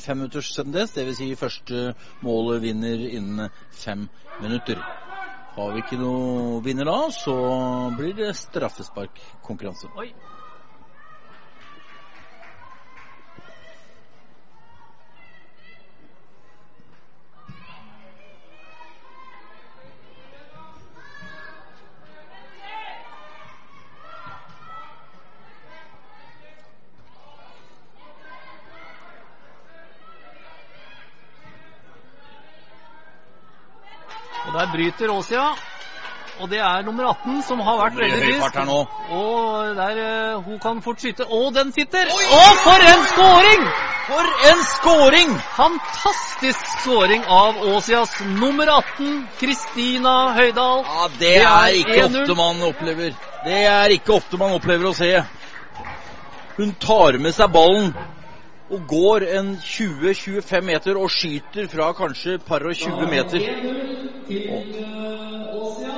femminutters 0.00 0.48
sudden 0.54 0.72
death. 0.72 0.94
Dvs. 0.96 1.18
Si 1.18 1.28
første 1.36 1.82
målet 2.24 2.62
vinner 2.64 3.02
innen 3.04 3.52
fem 3.82 4.06
minutter. 4.40 4.80
Har 5.58 5.74
vi 5.74 5.84
ikke 5.84 6.00
noe 6.00 6.62
vinner 6.64 6.88
da, 6.88 6.96
så 7.12 7.36
blir 7.98 8.16
det 8.16 8.32
straffesparkkonkurranse. 8.40 9.92
Og 34.50 34.56
der 34.58 34.70
bryter 34.72 35.10
Åsia. 35.14 35.42
Og 36.40 36.48
det 36.50 36.58
er 36.58 36.82
nummer 36.82 37.04
18 37.10 37.42
som 37.46 37.60
har 37.62 37.76
vært 37.78 37.98
veldig 38.00 38.64
nå. 38.66 38.78
Og 39.14 39.76
der 39.76 39.98
eh, 40.02 40.38
Hun 40.42 40.58
kan 40.58 40.80
fort 40.82 40.98
skyte. 40.98 41.26
Og 41.28 41.52
den 41.54 41.70
sitter! 41.72 42.10
Å, 42.10 42.40
for 42.64 42.86
en 42.90 43.04
skåring! 43.12 43.66
For 44.08 44.30
en 44.50 44.64
skåring! 44.72 45.34
Fantastisk 45.54 46.70
skåring 46.80 47.22
av 47.28 47.60
Åsias 47.76 48.16
nummer 48.40 48.72
18, 48.80 49.20
Kristina 49.38 50.16
Høydahl. 50.34 50.82
Ja, 50.82 51.08
det 51.12 51.20
Det 51.20 51.36
er 51.44 51.78
ikke 51.84 52.04
ofte 52.08 52.38
man 52.42 52.64
opplever. 52.72 53.14
Det 53.44 53.60
er 53.76 53.96
ikke 53.98 54.16
ofte 54.18 54.40
man 54.40 54.56
opplever 54.58 54.90
å 54.90 54.96
se. 54.96 55.12
Hun 56.56 56.74
tar 56.80 57.20
med 57.22 57.36
seg 57.36 57.54
ballen 57.54 57.92
og 58.70 58.82
går 58.88 59.28
en 59.36 59.54
20-25 59.60 60.66
meter 60.66 60.98
og 60.98 61.10
skyter 61.10 61.68
fra 61.70 61.92
kanskje 61.96 62.38
par 62.46 62.64
og 62.66 62.76
20 62.76 63.10
meter. 63.10 63.89
Til 64.30 64.50
Åsia 65.52 65.96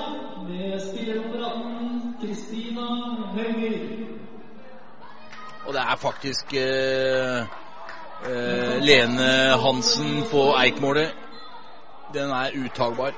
med 0.49 0.81
spiller 0.81 1.15
nummer 1.15 1.47
18, 1.47 2.17
Kristina 2.21 2.87
Høyer. 3.35 4.07
Og 5.67 5.73
det 5.75 5.81
er 5.81 5.97
faktisk 5.97 6.55
eh, 6.55 7.39
eh, 8.31 8.83
Lene 8.83 9.29
Hansen 9.65 10.25
på 10.31 10.47
Eikmålet. 10.65 11.13
Den 12.15 12.31
er 12.31 12.51
uttagbar. 12.65 13.13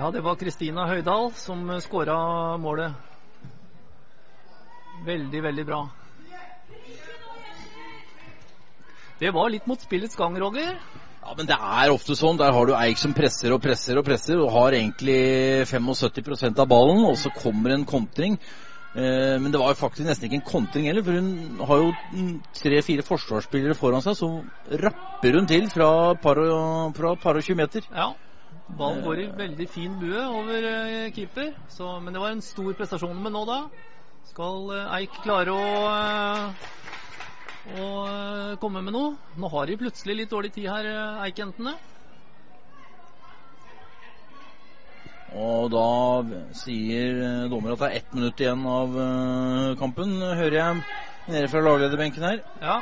Ja, 0.00 0.08
det 0.08 0.22
var 0.24 0.38
Kristina 0.40 0.86
Høydahl 0.88 1.26
som 1.36 1.66
skåra 1.84 2.14
målet. 2.56 2.94
Veldig, 5.04 5.42
veldig 5.44 5.64
bra. 5.68 5.80
Det 9.20 9.32
var 9.36 9.50
litt 9.52 9.66
mot 9.68 9.82
spillets 9.84 10.16
gang, 10.16 10.38
Roger. 10.40 10.78
Ja, 11.20 11.34
men 11.36 11.50
det 11.50 11.58
er 11.58 11.92
ofte 11.92 12.16
sånn. 12.16 12.40
Der 12.40 12.56
har 12.56 12.70
du 12.70 12.72
Eik 12.78 13.02
som 13.02 13.12
presser 13.12 13.52
og 13.52 13.60
presser 13.60 14.00
og 14.00 14.06
presser, 14.06 14.40
og 14.40 14.48
har 14.54 14.78
egentlig 14.78 15.18
75% 15.68 16.64
av 16.64 16.72
ballen, 16.72 17.04
og 17.04 17.20
så 17.20 17.34
kommer 17.36 17.76
en 17.76 17.84
kontring. 17.84 18.38
Eh, 18.96 19.36
men 19.36 19.52
det 19.52 19.60
var 19.60 19.74
jo 19.74 19.82
faktisk 19.82 20.08
nesten 20.08 20.30
ikke 20.30 20.40
en 20.40 20.48
kontring 20.54 20.88
heller, 20.88 21.04
for 21.04 21.20
hun 21.20 21.60
har 21.68 21.84
jo 21.84 21.92
tre-fire 22.56 23.04
forsvarsspillere 23.04 23.76
foran 23.76 24.08
seg, 24.08 24.16
så 24.16 24.32
rapper 24.80 25.36
hun 25.36 25.52
til 25.52 25.68
fra 25.76 25.92
et 26.16 26.24
par 26.24 26.40
og 26.40 27.44
20 27.44 27.60
meter. 27.60 27.92
Ja. 27.92 28.14
Ballen 28.78 29.02
går 29.02 29.20
i 29.20 29.28
veldig 29.34 29.66
fin 29.70 29.96
bue 29.98 30.20
over 30.30 30.64
eh, 30.66 31.10
keeper, 31.14 31.52
så, 31.72 31.96
men 32.02 32.14
det 32.14 32.22
var 32.22 32.34
en 32.34 32.42
stor 32.44 32.74
prestasjon. 32.78 33.18
Men 33.22 33.34
nå, 33.34 33.42
da? 33.48 33.60
Skal 34.30 34.70
eh, 34.76 34.94
Eik 35.00 35.18
klare 35.24 35.54
å, 35.54 35.64
eh, 35.90 36.68
å 37.80 37.88
komme 38.62 38.82
med 38.86 38.94
noe? 38.94 39.16
Nå 39.40 39.50
har 39.52 39.66
de 39.66 39.78
plutselig 39.80 40.20
litt 40.20 40.32
dårlig 40.32 40.52
tid 40.54 40.70
her, 40.70 40.90
Eik-jentene. 41.26 41.74
Og 45.30 45.68
da 45.70 45.88
sier 46.58 47.20
dommer 47.50 47.74
at 47.74 47.82
det 47.82 47.90
er 47.90 47.98
ett 48.00 48.16
minutt 48.16 48.40
igjen 48.42 48.64
av 48.66 48.96
kampen, 49.78 50.16
hører 50.18 50.56
jeg 50.58 50.80
nede 51.30 51.50
fra 51.52 51.62
laglederbenken 51.62 52.26
her. 52.26 52.40
Ja. 52.58 52.80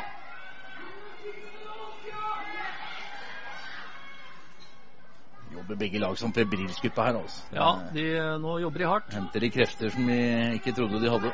Jobber 5.69 5.85
begge 5.85 6.01
lag 6.01 6.14
som 6.16 6.31
febrilsk 6.33 6.87
utpå 6.89 7.05
her, 7.05 7.16
altså. 7.19 7.43
ja 7.53 7.66
de, 7.93 8.03
nå 8.41 8.55
jobber 8.62 8.81
de 8.81 8.87
hardt. 8.89 9.11
Henter 9.12 9.43
de 9.45 9.49
krefter 9.53 9.91
som 9.93 10.07
vi 10.09 10.14
ikke 10.57 10.73
trodde 10.73 10.97
de 11.03 11.11
hadde. 11.12 11.33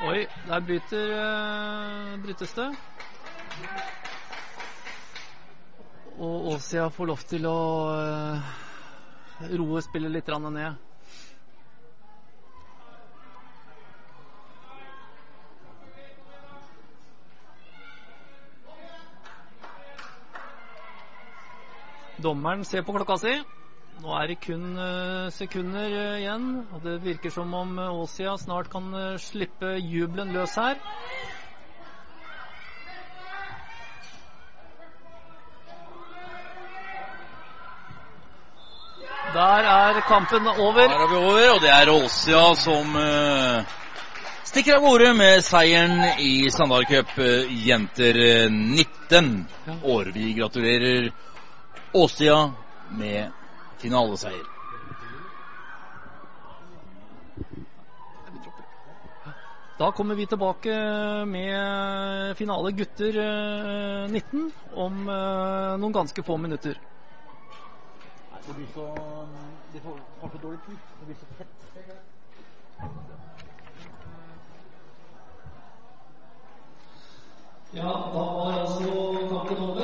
Oi, 0.00 0.22
der 0.46 0.64
bryter, 0.64 1.12
uh, 1.12 2.14
brytes 2.24 2.56
det. 2.56 2.70
Og 6.16 6.48
Åsia 6.54 6.88
får 6.88 7.10
lov 7.12 7.26
til 7.34 7.50
å 7.52 7.60
uh, 7.92 8.56
roe 9.60 9.84
spillet 9.84 10.16
litt 10.16 10.32
ned. 10.48 10.88
Dommeren 22.22 22.64
ser 22.64 22.84
på 22.86 22.94
klokka 22.94 23.16
si. 23.18 23.34
Nå 24.02 24.14
er 24.18 24.30
det 24.32 24.40
kun 24.42 24.64
eh, 24.78 25.30
sekunder 25.34 25.92
eh, 25.94 26.20
igjen. 26.22 26.46
og 26.72 26.82
Det 26.82 26.96
virker 27.04 27.30
som 27.30 27.52
om 27.54 27.78
eh, 27.78 28.00
Åsia 28.02 28.36
snart 28.38 28.70
kan 28.72 28.90
slippe 29.22 29.76
jubelen 29.78 30.32
løs 30.34 30.56
her. 30.58 30.80
Der 39.32 39.64
er 39.64 40.00
kampen 40.08 40.46
over. 40.46 40.82
Der 40.82 41.04
er 41.04 41.08
vi 41.08 41.16
over, 41.16 41.54
og 41.54 41.60
det 41.62 41.70
er 41.72 41.92
Åsia 41.94 42.42
som 42.58 42.98
stikker 44.44 44.76
av 44.76 44.84
gårde 44.84 45.14
med 45.16 45.40
seieren 45.46 46.02
i 46.20 46.50
Sandal 46.52 46.84
jenter 47.64 48.18
19 48.50 49.46
år. 49.88 50.10
Vi 50.12 50.34
gratulerer 50.36 51.12
Åstia 51.92 52.52
med 52.88 53.32
finaleseier. 53.78 54.46
Da 59.76 59.92
kommer 59.92 60.14
vi 60.14 60.26
tilbake 60.26 60.74
med 61.26 62.36
finale 62.36 62.72
gutter 62.72 63.16
eh, 63.18 64.10
19 64.10 64.52
om 64.74 65.08
eh, 65.08 65.78
noen 65.82 65.92
ganske 65.92 66.22
få 66.22 66.36
minutter. 66.36 66.78
Det 68.46 68.54
blir 68.54 68.66
så 68.74 68.86
De 69.72 69.80
får, 69.80 69.98
så 70.20 70.38
dårlig 70.42 70.60
tid. 70.66 70.78
Det 71.00 71.06
blir 71.06 71.16
så 71.16 71.26
tett. 71.38 71.48
Ja, 77.74 77.92
da 78.14 78.22
var 78.36 78.52
altså 78.52 78.84
kampen 79.30 79.56
over. 79.56 79.81